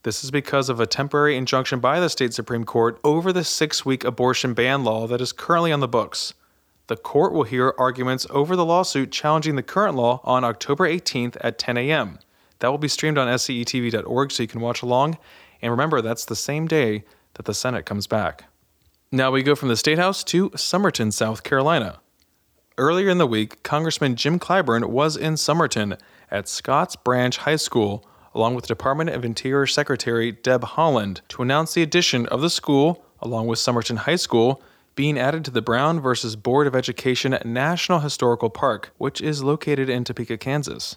This 0.03 0.23
is 0.23 0.31
because 0.31 0.69
of 0.69 0.79
a 0.79 0.87
temporary 0.87 1.37
injunction 1.37 1.81
by 1.81 1.99
the 1.99 2.09
state 2.09 2.33
Supreme 2.33 2.65
Court 2.65 3.01
over 3.03 3.33
the 3.33 3.43
six 3.43 3.85
week 3.85 4.05
abortion 4.05 4.55
ban 4.55 4.85
law 4.85 5.07
that 5.07 5.21
is 5.21 5.33
currently 5.33 5.73
on 5.73 5.81
the 5.81 5.89
books. 5.89 6.35
The 6.89 6.97
court 6.97 7.33
will 7.33 7.45
hear 7.45 7.75
arguments 7.79 8.27
over 8.31 8.55
the 8.55 8.65
lawsuit 8.65 9.11
challenging 9.11 9.57
the 9.57 9.63
current 9.63 9.97
law 9.97 10.21
on 10.25 10.45
October 10.45 10.89
18th 10.89 11.37
at 11.41 11.59
10 11.59 11.77
a.m. 11.77 12.19
That 12.61 12.71
will 12.71 12.79
be 12.79 12.89
streamed 12.89 13.19
on 13.19 13.29
scetv.org 13.29 14.33
so 14.33 14.43
you 14.43 14.49
can 14.49 14.61
watch 14.61 14.83
along. 14.83 15.19
And 15.61 15.71
remember, 15.71 16.01
that's 16.01 16.25
the 16.25 16.37
same 16.37 16.69
day 16.69 17.05
that 17.35 17.45
the 17.45 17.55
Senate 17.55 17.87
comes 17.87 18.07
back. 18.07 18.45
Now 19.11 19.31
we 19.31 19.43
go 19.43 19.55
from 19.55 19.69
the 19.69 19.77
State 19.77 19.99
House 19.99 20.23
to 20.25 20.51
Summerton, 20.51 21.13
South 21.13 21.43
Carolina. 21.43 22.01
Earlier 22.79 23.09
in 23.09 23.19
the 23.19 23.27
week, 23.27 23.63
Congressman 23.63 24.17
Jim 24.17 24.39
Clyburn 24.39 24.87
was 24.87 25.17
in 25.17 25.35
Summerton 25.35 25.99
at 26.31 26.49
Scotts 26.49 26.97
Branch 26.97 27.37
High 27.37 27.57
School 27.57 28.07
along 28.37 28.55
with 28.55 28.67
Department 28.67 29.09
of 29.09 29.25
Interior 29.25 29.67
Secretary 29.67 30.31
Deb 30.31 30.61
Haaland, 30.61 31.23
to 31.29 31.41
announce 31.41 31.73
the 31.73 31.83
addition 31.83 32.27
of 32.27 32.43
the 32.43 32.51
school, 32.51 33.03
along 33.21 33.47
with 33.47 33.59
Summerton 33.59 33.97
High 33.97 34.17
School, 34.17 34.63
being 34.97 35.19
added 35.19 35.45
to 35.45 35.51
the 35.51 35.63
Brown 35.63 36.01
versus 36.01 36.35
Board 36.35 36.67
of 36.67 36.75
Education 36.75 37.39
National 37.45 38.01
Historical 38.01 38.51
Park, 38.51 38.93
which 38.97 39.21
is 39.21 39.45
located 39.45 39.89
in 39.89 40.03
Topeka, 40.03 40.39
Kansas. 40.39 40.97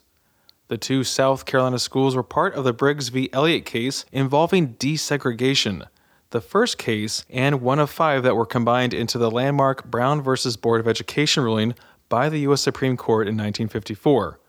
The 0.70 0.78
two 0.78 1.04
South 1.04 1.46
Carolina 1.46 1.80
schools 1.80 2.16
were 2.16 2.24
part 2.24 2.56
of 2.56 2.64
the 2.64 2.74
Briggs 2.74 3.10
v. 3.10 3.30
Elliott 3.34 3.66
case 3.66 4.06
involving 4.12 4.76
desegregation, 4.76 5.86
the 6.30 6.42
first 6.42 6.78
case 6.78 7.26
and 7.30 7.62
one 7.62 7.80
of 7.80 7.90
five 7.90 8.24
that 8.24 8.36
were 8.36 8.46
combined 8.46 8.94
into 8.94 9.18
the 9.18 9.30
landmark 9.30 9.86
Brown 9.86 10.22
versus 10.22 10.56
Board 10.56 10.80
of 10.80 10.88
Education 10.88 11.44
ruling 11.44 11.76
by 12.08 12.30
the 12.30 12.40
U.S. 12.42 12.62
Supreme 12.62 12.98
Court 12.98 13.28
in 13.28 13.36
1954. 13.36 14.40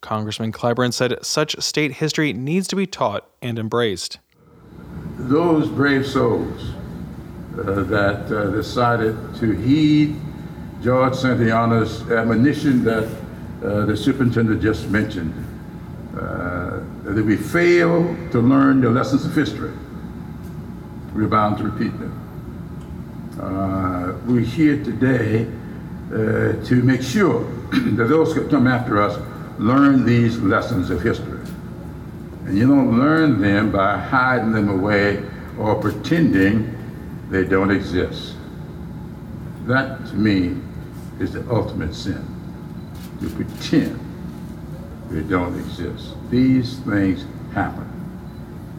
Congressman 0.00 0.52
Clyburn 0.52 0.92
said 0.92 1.24
such 1.24 1.58
state 1.60 1.94
history 1.94 2.32
needs 2.32 2.68
to 2.68 2.76
be 2.76 2.86
taught 2.86 3.28
and 3.42 3.58
embraced. 3.58 4.18
Those 5.18 5.68
brave 5.68 6.06
souls 6.06 6.72
uh, 7.58 7.82
that 7.82 8.30
uh, 8.30 8.46
decided 8.50 9.16
to 9.34 9.50
heed 9.50 10.14
George 10.84 11.14
Santayana's 11.14 12.08
admonition 12.08 12.84
that 12.84 13.04
uh, 13.64 13.86
the 13.86 13.96
superintendent 13.96 14.62
just 14.62 14.88
mentioned. 14.88 15.34
that 16.12 17.24
we 17.24 17.36
fail 17.36 18.04
to 18.30 18.40
learn 18.40 18.80
the 18.80 18.88
lessons 18.88 19.24
of 19.26 19.34
history, 19.34 19.72
we're 21.12 21.26
bound 21.26 21.58
to 21.58 21.64
repeat 21.64 21.92
them. 21.98 22.14
we're 24.28 24.40
here 24.40 24.76
today 24.84 25.44
to 26.10 26.82
make 26.84 27.02
sure 27.02 27.42
that 27.96 28.04
those 28.04 28.32
who 28.32 28.48
come 28.48 28.68
after 28.68 29.02
us 29.02 29.18
learn 29.58 30.04
these 30.04 30.38
lessons 30.38 30.88
of 30.90 31.02
history. 31.02 31.40
And 32.46 32.56
you 32.56 32.68
don't 32.68 32.96
learn 32.96 33.40
them 33.40 33.72
by 33.72 33.98
hiding 33.98 34.52
them 34.52 34.68
away 34.68 35.22
or 35.58 35.74
pretending 35.74 36.76
they 37.30 37.44
don't 37.44 37.70
exist. 37.70 38.34
That 39.66 40.04
to 40.06 40.14
me 40.14 40.56
is 41.20 41.32
the 41.32 41.48
ultimate 41.50 41.94
sin 41.94 42.26
to 43.20 43.30
pretend 43.30 43.98
they 45.10 45.22
don't 45.22 45.58
exist. 45.58 46.14
These 46.30 46.78
things 46.80 47.24
happen. 47.54 47.86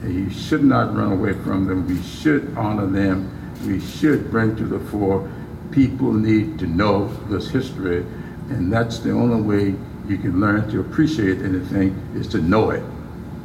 And 0.02 0.14
you 0.14 0.30
should 0.30 0.64
not 0.64 0.96
run 0.96 1.14
away 1.14 1.34
from 1.34 1.66
them. 1.66 1.88
We 1.88 2.02
should 2.02 2.54
honor 2.58 2.88
them. 2.88 3.30
We 3.66 3.80
should 3.80 4.32
bring 4.32 4.56
to 4.58 4.66
the 4.66 4.80
fore. 4.80 5.32
People 5.72 6.12
need 6.12 6.60
to 6.60 6.68
know 6.68 7.08
this 7.30 7.50
history, 7.50 8.00
and 8.50 8.74
that's 8.74 9.00
the 9.00 9.12
only 9.12 9.42
way 9.42 9.76
you 10.08 10.18
can 10.18 10.42
learn 10.42 10.70
to 10.72 10.82
appreciate 10.82 11.42
anything 11.42 11.96
is 12.16 12.28
to 12.30 12.40
know 12.40 12.72
it, 12.72 12.84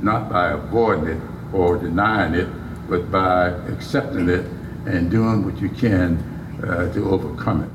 not 0.00 0.28
by 0.30 0.52
avoiding 0.52 1.08
it, 1.08 1.22
or 1.52 1.76
denying 1.76 2.34
it, 2.34 2.48
but 2.88 3.10
by 3.10 3.48
accepting 3.68 4.28
it 4.28 4.44
and 4.86 5.10
doing 5.10 5.44
what 5.44 5.60
you 5.60 5.68
can 5.68 6.16
uh, 6.62 6.92
to 6.92 7.10
overcome 7.10 7.64
it. 7.64 7.70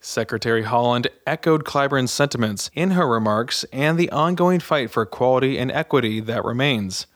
Secretary 0.00 0.62
Haaland 0.62 1.08
echoed 1.26 1.64
Clyburn's 1.64 2.12
sentiments 2.12 2.70
in 2.74 2.92
her 2.92 3.06
remarks 3.06 3.64
and 3.72 3.98
the 3.98 4.10
ongoing 4.10 4.60
fight 4.60 4.90
for 4.90 5.02
equality 5.02 5.58
and 5.58 5.72
equity 5.72 6.20
that 6.20 6.44
remains. 6.44 7.06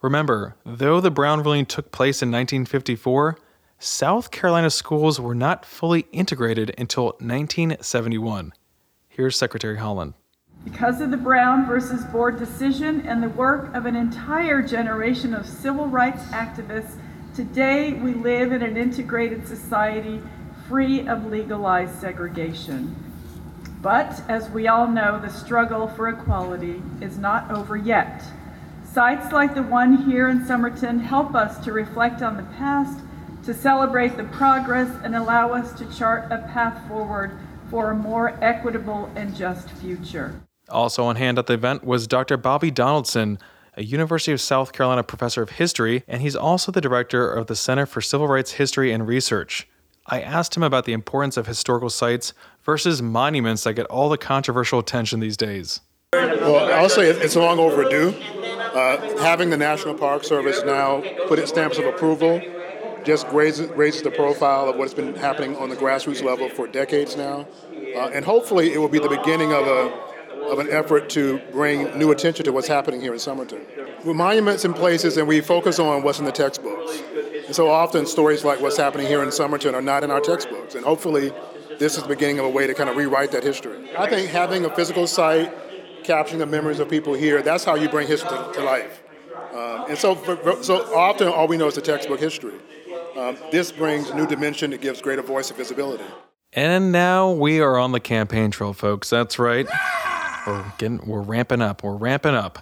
Remember, 0.00 0.56
though 0.64 1.00
the 1.00 1.10
Brown 1.10 1.42
ruling 1.42 1.66
took 1.66 1.92
place 1.92 2.22
in 2.22 2.30
1954, 2.30 3.38
South 3.78 4.30
Carolina 4.30 4.70
schools 4.70 5.20
were 5.20 5.34
not 5.34 5.66
fully 5.66 6.06
integrated 6.12 6.74
until 6.78 7.06
1971. 7.20 8.52
Here's 9.08 9.36
Secretary 9.36 9.76
Haaland. 9.76 10.14
Because 10.64 11.00
of 11.00 11.10
the 11.10 11.16
Brown 11.16 11.66
versus 11.66 12.04
Board 12.04 12.38
decision 12.38 13.00
and 13.02 13.22
the 13.22 13.28
work 13.28 13.74
of 13.74 13.84
an 13.84 13.96
entire 13.96 14.62
generation 14.62 15.34
of 15.34 15.46
civil 15.46 15.86
rights 15.86 16.22
activists, 16.28 16.96
today 17.34 17.94
we 17.94 18.12
live 18.12 18.52
in 18.52 18.62
an 18.62 18.76
integrated 18.76 19.48
society 19.48 20.20
free 20.68 21.06
of 21.08 21.26
legalized 21.26 21.98
segregation. 21.98 22.94
But 23.80 24.22
as 24.28 24.50
we 24.50 24.68
all 24.68 24.86
know, 24.86 25.18
the 25.18 25.30
struggle 25.30 25.88
for 25.88 26.08
equality 26.08 26.82
is 27.00 27.18
not 27.18 27.50
over 27.50 27.76
yet. 27.76 28.22
Sites 28.84 29.32
like 29.32 29.54
the 29.54 29.62
one 29.62 29.96
here 29.96 30.28
in 30.28 30.40
Summerton 30.40 31.00
help 31.00 31.34
us 31.34 31.58
to 31.64 31.72
reflect 31.72 32.20
on 32.20 32.36
the 32.36 32.42
past, 32.54 33.00
to 33.44 33.54
celebrate 33.54 34.16
the 34.16 34.24
progress, 34.24 34.90
and 35.02 35.16
allow 35.16 35.52
us 35.52 35.72
to 35.78 35.90
chart 35.96 36.30
a 36.30 36.38
path 36.52 36.86
forward 36.86 37.38
for 37.70 37.90
a 37.90 37.94
more 37.94 38.38
equitable 38.44 39.10
and 39.16 39.34
just 39.34 39.70
future. 39.70 40.42
Also 40.68 41.04
on 41.04 41.16
hand 41.16 41.38
at 41.38 41.46
the 41.46 41.54
event 41.54 41.82
was 41.82 42.06
Dr. 42.06 42.36
Bobby 42.36 42.70
Donaldson, 42.70 43.38
a 43.74 43.82
University 43.82 44.32
of 44.32 44.40
South 44.40 44.72
Carolina 44.72 45.02
professor 45.02 45.42
of 45.42 45.50
history, 45.50 46.04
and 46.06 46.20
he's 46.20 46.36
also 46.36 46.70
the 46.70 46.80
director 46.80 47.30
of 47.30 47.46
the 47.46 47.56
Center 47.56 47.86
for 47.86 48.00
Civil 48.00 48.28
Rights 48.28 48.52
History 48.52 48.92
and 48.92 49.06
Research. 49.06 49.66
I 50.06 50.20
asked 50.20 50.56
him 50.56 50.62
about 50.62 50.84
the 50.84 50.92
importance 50.92 51.36
of 51.36 51.46
historical 51.46 51.88
sites 51.88 52.34
versus 52.64 53.00
monuments 53.00 53.64
that 53.64 53.74
get 53.74 53.86
all 53.86 54.08
the 54.08 54.18
controversial 54.18 54.78
attention 54.78 55.20
these 55.20 55.36
days. 55.36 55.80
Well, 56.12 56.72
I'll 56.72 56.88
say 56.88 57.08
it's 57.08 57.36
long 57.36 57.58
overdue. 57.58 58.14
Uh, 58.74 59.22
having 59.22 59.50
the 59.50 59.56
National 59.56 59.94
Park 59.94 60.24
Service 60.24 60.62
now 60.64 61.02
put 61.28 61.38
its 61.38 61.50
stamps 61.50 61.78
of 61.78 61.86
approval 61.86 62.42
just 63.04 63.26
raises, 63.28 63.70
raises 63.70 64.02
the 64.02 64.10
profile 64.10 64.68
of 64.68 64.76
what's 64.76 64.94
been 64.94 65.14
happening 65.14 65.56
on 65.56 65.68
the 65.68 65.76
grassroots 65.76 66.22
level 66.22 66.48
for 66.48 66.66
decades 66.66 67.16
now. 67.16 67.46
Uh, 67.96 68.08
and 68.08 68.24
hopefully 68.24 68.72
it 68.72 68.78
will 68.78 68.88
be 68.88 68.98
the 68.98 69.08
beginning 69.08 69.52
of 69.52 69.66
a 69.66 70.11
of 70.50 70.58
an 70.58 70.70
effort 70.70 71.08
to 71.10 71.38
bring 71.52 71.96
new 71.98 72.10
attention 72.10 72.44
to 72.44 72.52
what's 72.52 72.68
happening 72.68 73.00
here 73.00 73.12
in 73.12 73.18
Summerton. 73.18 73.60
With 74.04 74.16
monuments 74.16 74.64
in 74.64 74.74
places, 74.74 75.16
and 75.16 75.28
we 75.28 75.40
focus 75.40 75.78
on 75.78 76.02
what's 76.02 76.18
in 76.18 76.24
the 76.24 76.32
textbooks. 76.32 77.02
And 77.46 77.54
so 77.54 77.70
often 77.70 78.06
stories 78.06 78.44
like 78.44 78.60
what's 78.60 78.76
happening 78.76 79.06
here 79.06 79.22
in 79.22 79.28
Summerton 79.28 79.74
are 79.74 79.82
not 79.82 80.04
in 80.04 80.10
our 80.10 80.20
textbooks. 80.20 80.74
And 80.74 80.84
hopefully 80.84 81.32
this 81.78 81.96
is 81.96 82.02
the 82.02 82.08
beginning 82.08 82.38
of 82.38 82.44
a 82.46 82.48
way 82.48 82.66
to 82.66 82.74
kind 82.74 82.88
of 82.88 82.96
rewrite 82.96 83.32
that 83.32 83.42
history. 83.42 83.90
I 83.96 84.08
think 84.08 84.28
having 84.28 84.64
a 84.64 84.74
physical 84.74 85.06
site, 85.06 85.52
capturing 86.04 86.38
the 86.38 86.46
memories 86.46 86.78
of 86.78 86.88
people 86.88 87.14
here, 87.14 87.42
that's 87.42 87.64
how 87.64 87.74
you 87.74 87.88
bring 87.88 88.08
history 88.08 88.30
to, 88.30 88.52
to 88.54 88.62
life. 88.62 89.02
Um, 89.52 89.86
and 89.90 89.98
so, 89.98 90.14
so 90.62 90.96
often 90.96 91.28
all 91.28 91.46
we 91.46 91.56
know 91.56 91.66
is 91.66 91.74
the 91.74 91.80
textbook 91.80 92.20
history. 92.20 92.54
Um, 93.16 93.36
this 93.50 93.70
brings 93.70 94.12
new 94.14 94.26
dimension. 94.26 94.72
It 94.72 94.80
gives 94.80 95.02
greater 95.02 95.22
voice 95.22 95.50
and 95.50 95.58
visibility. 95.58 96.04
And 96.54 96.92
now 96.92 97.30
we 97.30 97.60
are 97.60 97.78
on 97.78 97.92
the 97.92 98.00
campaign 98.00 98.50
trail, 98.50 98.72
folks. 98.72 99.10
That's 99.10 99.38
right. 99.38 99.66
We're 100.46 100.72
getting, 100.78 101.06
we're 101.06 101.20
ramping 101.20 101.62
up. 101.62 101.84
We're 101.84 101.96
ramping 101.96 102.34
up. 102.34 102.58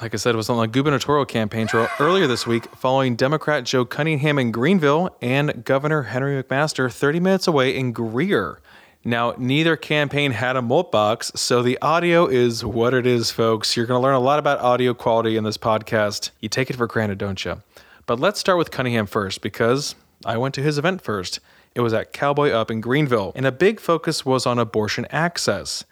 Like 0.00 0.14
I 0.14 0.16
said, 0.16 0.34
it 0.34 0.36
was 0.36 0.48
on 0.48 0.58
the 0.58 0.68
gubernatorial 0.68 1.24
campaign 1.24 1.66
trail 1.66 1.88
earlier 1.98 2.26
this 2.26 2.46
week, 2.46 2.64
following 2.76 3.16
Democrat 3.16 3.64
Joe 3.64 3.84
Cunningham 3.84 4.38
in 4.38 4.52
Greenville 4.52 5.16
and 5.20 5.64
Governor 5.64 6.02
Henry 6.02 6.40
McMaster 6.42 6.92
30 6.92 7.20
minutes 7.20 7.48
away 7.48 7.76
in 7.76 7.92
Greer. 7.92 8.60
Now, 9.04 9.34
neither 9.38 9.76
campaign 9.76 10.32
had 10.32 10.56
a 10.56 10.62
mult 10.62 10.92
box, 10.92 11.32
so 11.34 11.62
the 11.62 11.78
audio 11.80 12.26
is 12.26 12.64
what 12.64 12.94
it 12.94 13.06
is, 13.06 13.30
folks. 13.30 13.76
You're 13.76 13.86
going 13.86 13.98
to 13.98 14.02
learn 14.02 14.14
a 14.14 14.20
lot 14.20 14.38
about 14.38 14.60
audio 14.60 14.92
quality 14.92 15.36
in 15.36 15.44
this 15.44 15.56
podcast. 15.56 16.30
You 16.40 16.48
take 16.48 16.68
it 16.68 16.76
for 16.76 16.86
granted, 16.86 17.18
don't 17.18 17.44
you? 17.44 17.62
But 18.06 18.20
let's 18.20 18.38
start 18.38 18.58
with 18.58 18.70
Cunningham 18.70 19.06
first, 19.06 19.40
because 19.40 19.94
I 20.24 20.36
went 20.36 20.54
to 20.56 20.62
his 20.62 20.78
event 20.78 21.00
first. 21.00 21.40
It 21.74 21.80
was 21.80 21.94
at 21.94 22.12
Cowboy 22.12 22.50
Up 22.50 22.70
in 22.70 22.80
Greenville, 22.80 23.32
and 23.34 23.46
a 23.46 23.52
big 23.52 23.80
focus 23.80 24.26
was 24.26 24.46
on 24.46 24.58
abortion 24.58 25.06
access. 25.10 25.84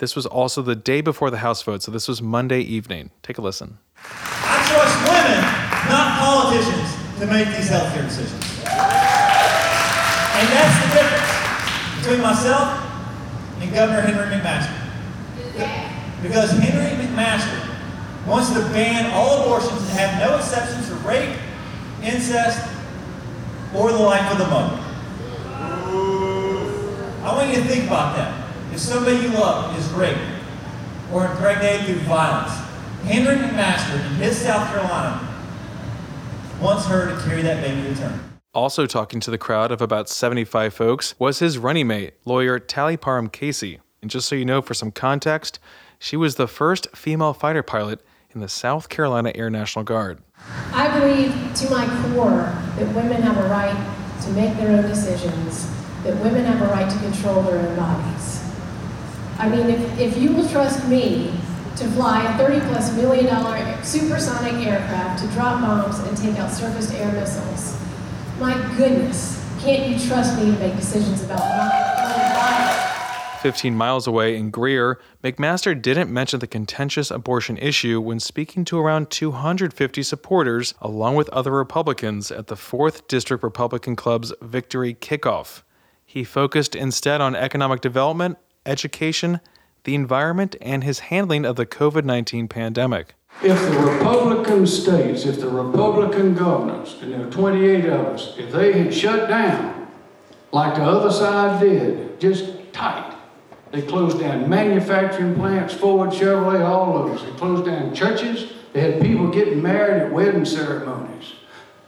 This 0.00 0.16
was 0.16 0.24
also 0.24 0.62
the 0.62 0.74
day 0.74 1.02
before 1.02 1.30
the 1.30 1.44
House 1.44 1.62
vote, 1.62 1.82
so 1.82 1.92
this 1.92 2.08
was 2.08 2.22
Monday 2.22 2.60
evening. 2.60 3.10
Take 3.22 3.36
a 3.36 3.42
listen. 3.42 3.76
I 3.98 4.56
trust 4.64 4.96
women, 5.04 5.44
not 5.92 6.16
politicians, 6.18 6.88
to 7.20 7.26
make 7.26 7.44
these 7.54 7.68
healthcare 7.68 8.08
decisions. 8.08 8.40
And 8.64 10.48
that's 10.56 10.76
the 10.80 10.88
difference 10.96 12.00
between 12.00 12.22
myself 12.22 12.80
and 13.60 13.70
Governor 13.74 14.00
Henry 14.00 14.40
McMaster. 14.40 14.72
Because 16.22 16.50
Henry 16.52 16.96
McMaster 16.96 17.60
wants 18.26 18.54
to 18.54 18.60
ban 18.72 19.12
all 19.12 19.42
abortions 19.42 19.82
and 19.82 19.98
have 19.98 20.18
no 20.18 20.38
exceptions 20.38 20.88
for 20.88 20.96
rape, 21.06 21.36
incest, 22.02 22.66
or 23.74 23.92
the 23.92 23.98
life 23.98 24.32
of 24.32 24.38
the 24.38 24.46
mother. 24.46 24.82
I 27.22 27.34
want 27.36 27.50
you 27.50 27.56
to 27.56 27.68
think 27.68 27.84
about 27.86 28.16
that. 28.16 28.39
If 28.72 28.78
somebody 28.78 29.16
you 29.16 29.28
love 29.28 29.76
is 29.78 29.86
raped 29.92 30.20
or 31.12 31.26
impregnated 31.26 31.86
through 31.86 32.00
violence, 32.06 32.52
Henry 33.04 33.36
McMaster 33.36 33.94
in 33.94 34.12
his 34.14 34.38
South 34.38 34.68
Carolina 34.70 35.26
wants 36.60 36.86
her 36.86 37.14
to 37.14 37.20
carry 37.22 37.42
that 37.42 37.62
baby 37.62 37.82
to 37.82 38.00
term. 38.00 38.20
Also 38.52 38.86
talking 38.86 39.20
to 39.20 39.30
the 39.30 39.38
crowd 39.38 39.72
of 39.72 39.80
about 39.80 40.08
75 40.08 40.74
folks 40.74 41.14
was 41.18 41.38
his 41.38 41.58
running 41.58 41.86
mate, 41.86 42.14
lawyer 42.24 42.58
Tally 42.58 42.96
Parham 42.96 43.28
Casey. 43.28 43.80
And 44.02 44.10
just 44.10 44.28
so 44.28 44.34
you 44.34 44.44
know, 44.44 44.60
for 44.60 44.74
some 44.74 44.90
context, 44.90 45.58
she 45.98 46.16
was 46.16 46.36
the 46.36 46.48
first 46.48 46.88
female 46.96 47.32
fighter 47.32 47.62
pilot 47.62 48.00
in 48.34 48.40
the 48.40 48.48
South 48.48 48.88
Carolina 48.88 49.32
Air 49.34 49.50
National 49.50 49.84
Guard. 49.84 50.18
I 50.72 50.98
believe 50.98 51.54
to 51.54 51.70
my 51.70 51.86
core 52.12 52.52
that 52.76 52.94
women 52.94 53.22
have 53.22 53.36
a 53.36 53.48
right 53.48 54.22
to 54.22 54.30
make 54.30 54.56
their 54.56 54.76
own 54.76 54.88
decisions, 54.88 55.66
that 56.04 56.16
women 56.22 56.44
have 56.44 56.62
a 56.62 56.72
right 56.72 56.90
to 56.90 56.98
control 56.98 57.42
their 57.42 57.58
own 57.58 57.76
bodies. 57.76 58.39
I 59.40 59.48
mean, 59.48 59.70
if, 59.70 59.98
if 59.98 60.18
you 60.18 60.34
will 60.34 60.46
trust 60.50 60.86
me 60.86 61.32
to 61.76 61.88
fly 61.92 62.22
a 62.30 62.36
30 62.36 62.60
plus 62.68 62.94
million 62.94 63.24
dollar 63.24 63.82
supersonic 63.82 64.52
aircraft 64.66 65.22
to 65.22 65.30
drop 65.30 65.62
bombs 65.62 65.98
and 66.00 66.14
take 66.14 66.38
out 66.38 66.52
surface 66.52 66.92
air 66.92 67.10
missiles, 67.12 67.80
my 68.38 68.52
goodness, 68.76 69.42
can't 69.60 69.88
you 69.88 70.08
trust 70.08 70.38
me 70.38 70.52
to 70.52 70.58
make 70.58 70.76
decisions 70.76 71.24
about 71.24 71.38
my 71.38 71.68
body? 72.34 73.40
15 73.40 73.74
miles 73.74 74.06
away 74.06 74.36
in 74.36 74.50
Greer, 74.50 75.00
McMaster 75.24 75.80
didn't 75.80 76.12
mention 76.12 76.40
the 76.40 76.46
contentious 76.46 77.10
abortion 77.10 77.56
issue 77.56 77.98
when 77.98 78.20
speaking 78.20 78.66
to 78.66 78.78
around 78.78 79.08
250 79.08 80.02
supporters, 80.02 80.74
along 80.82 81.14
with 81.14 81.30
other 81.30 81.50
Republicans, 81.50 82.30
at 82.30 82.48
the 82.48 82.56
4th 82.56 83.08
District 83.08 83.42
Republican 83.42 83.96
Club's 83.96 84.34
victory 84.42 84.92
kickoff. 84.92 85.62
He 86.04 86.24
focused 86.24 86.74
instead 86.74 87.22
on 87.22 87.34
economic 87.34 87.80
development 87.80 88.36
education, 88.66 89.40
the 89.84 89.94
environment, 89.94 90.56
and 90.60 90.84
his 90.84 91.00
handling 91.00 91.44
of 91.44 91.56
the 91.56 91.66
COVID 91.66 92.04
19 92.04 92.48
pandemic. 92.48 93.14
If 93.42 93.58
the 93.60 93.78
Republican 93.78 94.66
states, 94.66 95.24
if 95.24 95.40
the 95.40 95.48
Republican 95.48 96.34
governors, 96.34 96.96
and 97.00 97.12
there 97.12 97.26
are 97.26 97.30
28 97.30 97.86
of 97.86 98.06
us, 98.06 98.34
if 98.36 98.52
they 98.52 98.72
had 98.72 98.92
shut 98.92 99.28
down 99.28 99.88
like 100.52 100.74
the 100.74 100.82
other 100.82 101.10
side 101.10 101.60
did, 101.60 102.20
just 102.20 102.72
tight, 102.72 103.16
they 103.70 103.82
closed 103.82 104.20
down 104.20 104.48
manufacturing 104.48 105.34
plants, 105.36 105.72
Ford, 105.72 106.10
Chevrolet, 106.10 106.60
all 106.60 106.98
of 106.98 107.12
us. 107.12 107.22
They 107.22 107.30
closed 107.38 107.64
down 107.64 107.94
churches. 107.94 108.52
They 108.72 108.80
had 108.80 109.00
people 109.00 109.28
getting 109.28 109.62
married 109.62 110.02
at 110.02 110.12
wedding 110.12 110.44
ceremonies. 110.44 110.99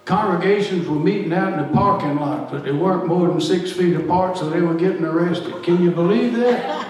Congregations 0.04 0.88
were 0.88 0.99
meeting 0.99 1.32
out 1.32 1.52
in 1.52 1.61
the 1.61 1.73
parking 1.73 2.16
lot, 2.16 2.50
but 2.50 2.64
they 2.64 2.73
weren't 2.73 3.06
more 3.06 3.28
than 3.28 3.40
six 3.40 3.71
feet 3.71 3.94
apart, 3.94 4.37
so 4.37 4.50
they 4.50 4.61
were 4.61 4.75
getting 4.75 5.04
arrested. 5.04 5.62
Can 5.62 5.80
you 5.82 5.92
believe 5.92 6.35
that? 6.35 6.88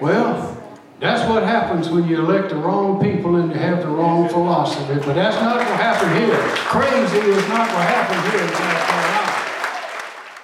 Well, 0.00 0.60
that's 0.98 1.28
what 1.28 1.44
happens 1.44 1.88
when 1.88 2.08
you 2.08 2.18
elect 2.18 2.48
the 2.50 2.56
wrong 2.56 3.00
people 3.00 3.36
and 3.36 3.52
you 3.52 3.58
have 3.58 3.82
the 3.82 3.88
wrong 3.88 4.28
philosophy. 4.28 4.94
But 4.94 5.14
that's 5.14 5.36
not 5.36 5.58
what 5.58 5.66
happened 5.66 6.16
here. 6.18 6.36
Crazy 6.66 7.18
is 7.18 7.48
not 7.48 7.68
what 7.68 7.86
happened 7.86 8.32
here. 8.32 8.46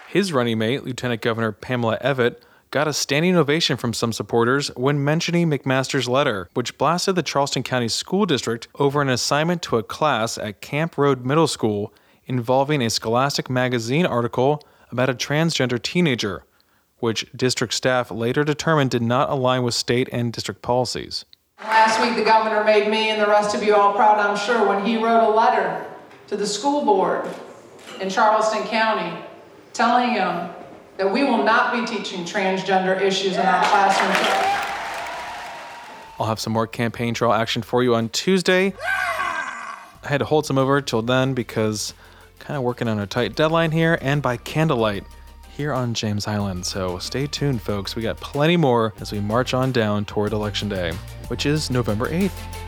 His 0.09 0.33
running 0.33 0.59
mate, 0.59 0.85
Lieutenant 0.85 1.21
Governor 1.21 1.51
Pamela 1.53 1.99
Evette, 1.99 2.37
got 2.73 2.89
a 2.89 2.93
standing 2.93 3.37
ovation 3.37 3.77
from 3.77 3.93
some 3.93 4.15
supporters 4.15 4.69
when 4.69 5.05
mentioning 5.05 5.51
McMaster's 5.51 6.09
letter, 6.09 6.49
which 6.55 6.79
blasted 6.79 7.15
the 7.15 7.23
Charleston 7.23 7.63
County 7.63 7.87
School 7.87 8.25
District 8.25 8.67
over 8.77 9.03
an 9.03 9.11
assignment 9.11 9.61
to 9.63 9.77
a 9.77 9.83
class 9.83 10.39
at 10.39 10.63
Camp 10.63 10.97
Road 10.97 11.25
Middle 11.25 11.47
School 11.47 11.93
involving 12.25 12.81
a 12.81 12.89
Scholastic 12.89 13.51
magazine 13.51 14.07
article 14.07 14.67
about 14.91 15.11
a 15.11 15.15
transgender 15.15 15.81
teenager, 15.81 16.45
which 16.99 17.31
district 17.37 17.75
staff 17.75 18.11
later 18.11 18.43
determined 18.43 18.91
did 18.91 19.03
not 19.03 19.29
align 19.29 19.63
with 19.63 19.75
state 19.75 20.09
and 20.11 20.33
district 20.33 20.63
policies. 20.63 21.27
Last 21.61 22.01
week, 22.01 22.17
the 22.17 22.25
governor 22.25 22.65
made 22.65 22.91
me 22.91 23.11
and 23.11 23.21
the 23.21 23.27
rest 23.27 23.55
of 23.55 23.63
you 23.63 23.75
all 23.75 23.93
proud, 23.93 24.19
I'm 24.19 24.37
sure, 24.37 24.67
when 24.67 24.87
he 24.87 24.97
wrote 24.97 25.29
a 25.29 25.29
letter 25.29 25.85
to 26.29 26.39
the 26.39 26.47
school 26.47 26.87
board 26.87 27.29
in 28.01 28.09
Charleston 28.09 28.63
County 28.65 29.23
telling 29.75 30.15
them 30.15 30.55
that 31.03 31.13
we 31.13 31.25
will 31.25 31.43
not 31.43 31.73
be 31.73 31.85
teaching 31.85 32.25
transgender 32.25 33.01
issues 33.01 33.35
in 33.35 33.41
our 33.41 33.65
classrooms. 33.65 34.17
I'll 36.21 36.27
have 36.27 36.39
some 36.39 36.53
more 36.53 36.69
campaign 36.69 37.13
trail 37.13 37.33
action 37.33 37.63
for 37.63 37.83
you 37.83 37.97
on 37.97 38.09
Tuesday. 38.11 38.73
I 38.85 40.07
had 40.09 40.19
to 40.19 40.25
hold 40.25 40.47
some 40.47 40.59
over 40.59 40.81
till 40.81 41.03
then 41.03 41.35
because 41.35 41.93
kind 42.39 42.57
of 42.57 42.63
working 42.63 42.87
on 42.87 43.01
a 43.01 43.07
tight 43.09 43.35
deadline 43.35 43.73
here 43.73 43.99
and 44.01 44.23
by 44.23 44.37
candlelight 44.37 45.05
here 45.51 45.73
on 45.73 45.93
James 45.93 46.29
Island. 46.29 46.67
So 46.67 47.01
stay 47.01 47.27
tuned, 47.27 47.63
folks. 47.63 47.97
We 47.97 48.03
got 48.03 48.19
plenty 48.19 48.57
more 48.57 48.95
as 49.01 49.11
we 49.11 49.19
march 49.19 49.55
on 49.55 49.73
down 49.73 50.05
toward 50.05 50.33
Election 50.33 50.69
Day, 50.69 50.93
which 51.27 51.47
is 51.47 51.69
November 51.69 52.11
8th. 52.11 52.62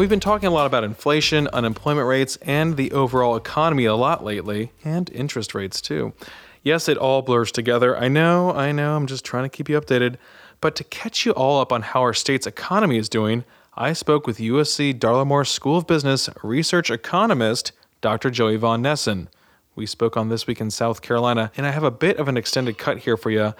We've 0.00 0.08
been 0.08 0.18
talking 0.18 0.46
a 0.46 0.50
lot 0.50 0.64
about 0.64 0.82
inflation, 0.82 1.46
unemployment 1.48 2.08
rates, 2.08 2.38
and 2.40 2.78
the 2.78 2.90
overall 2.92 3.36
economy 3.36 3.84
a 3.84 3.94
lot 3.94 4.24
lately, 4.24 4.72
and 4.82 5.10
interest 5.10 5.54
rates 5.54 5.82
too. 5.82 6.14
Yes, 6.62 6.88
it 6.88 6.96
all 6.96 7.20
blurs 7.20 7.52
together. 7.52 7.94
I 7.98 8.08
know, 8.08 8.50
I 8.50 8.72
know, 8.72 8.96
I'm 8.96 9.06
just 9.06 9.26
trying 9.26 9.44
to 9.44 9.50
keep 9.50 9.68
you 9.68 9.78
updated. 9.78 10.16
But 10.62 10.74
to 10.76 10.84
catch 10.84 11.26
you 11.26 11.32
all 11.32 11.60
up 11.60 11.70
on 11.70 11.82
how 11.82 12.00
our 12.00 12.14
state's 12.14 12.46
economy 12.46 12.96
is 12.96 13.10
doing, 13.10 13.44
I 13.74 13.92
spoke 13.92 14.26
with 14.26 14.38
USC 14.38 14.98
Darla 14.98 15.26
Moore 15.26 15.44
School 15.44 15.76
of 15.76 15.86
Business 15.86 16.30
research 16.42 16.90
economist 16.90 17.72
Dr. 18.00 18.30
Joey 18.30 18.56
Von 18.56 18.80
Nessen. 18.80 19.28
We 19.74 19.84
spoke 19.84 20.16
on 20.16 20.30
This 20.30 20.46
Week 20.46 20.62
in 20.62 20.70
South 20.70 21.02
Carolina, 21.02 21.52
and 21.58 21.66
I 21.66 21.72
have 21.72 21.84
a 21.84 21.90
bit 21.90 22.16
of 22.16 22.26
an 22.26 22.38
extended 22.38 22.78
cut 22.78 23.00
here 23.00 23.18
for 23.18 23.30
you. 23.30 23.52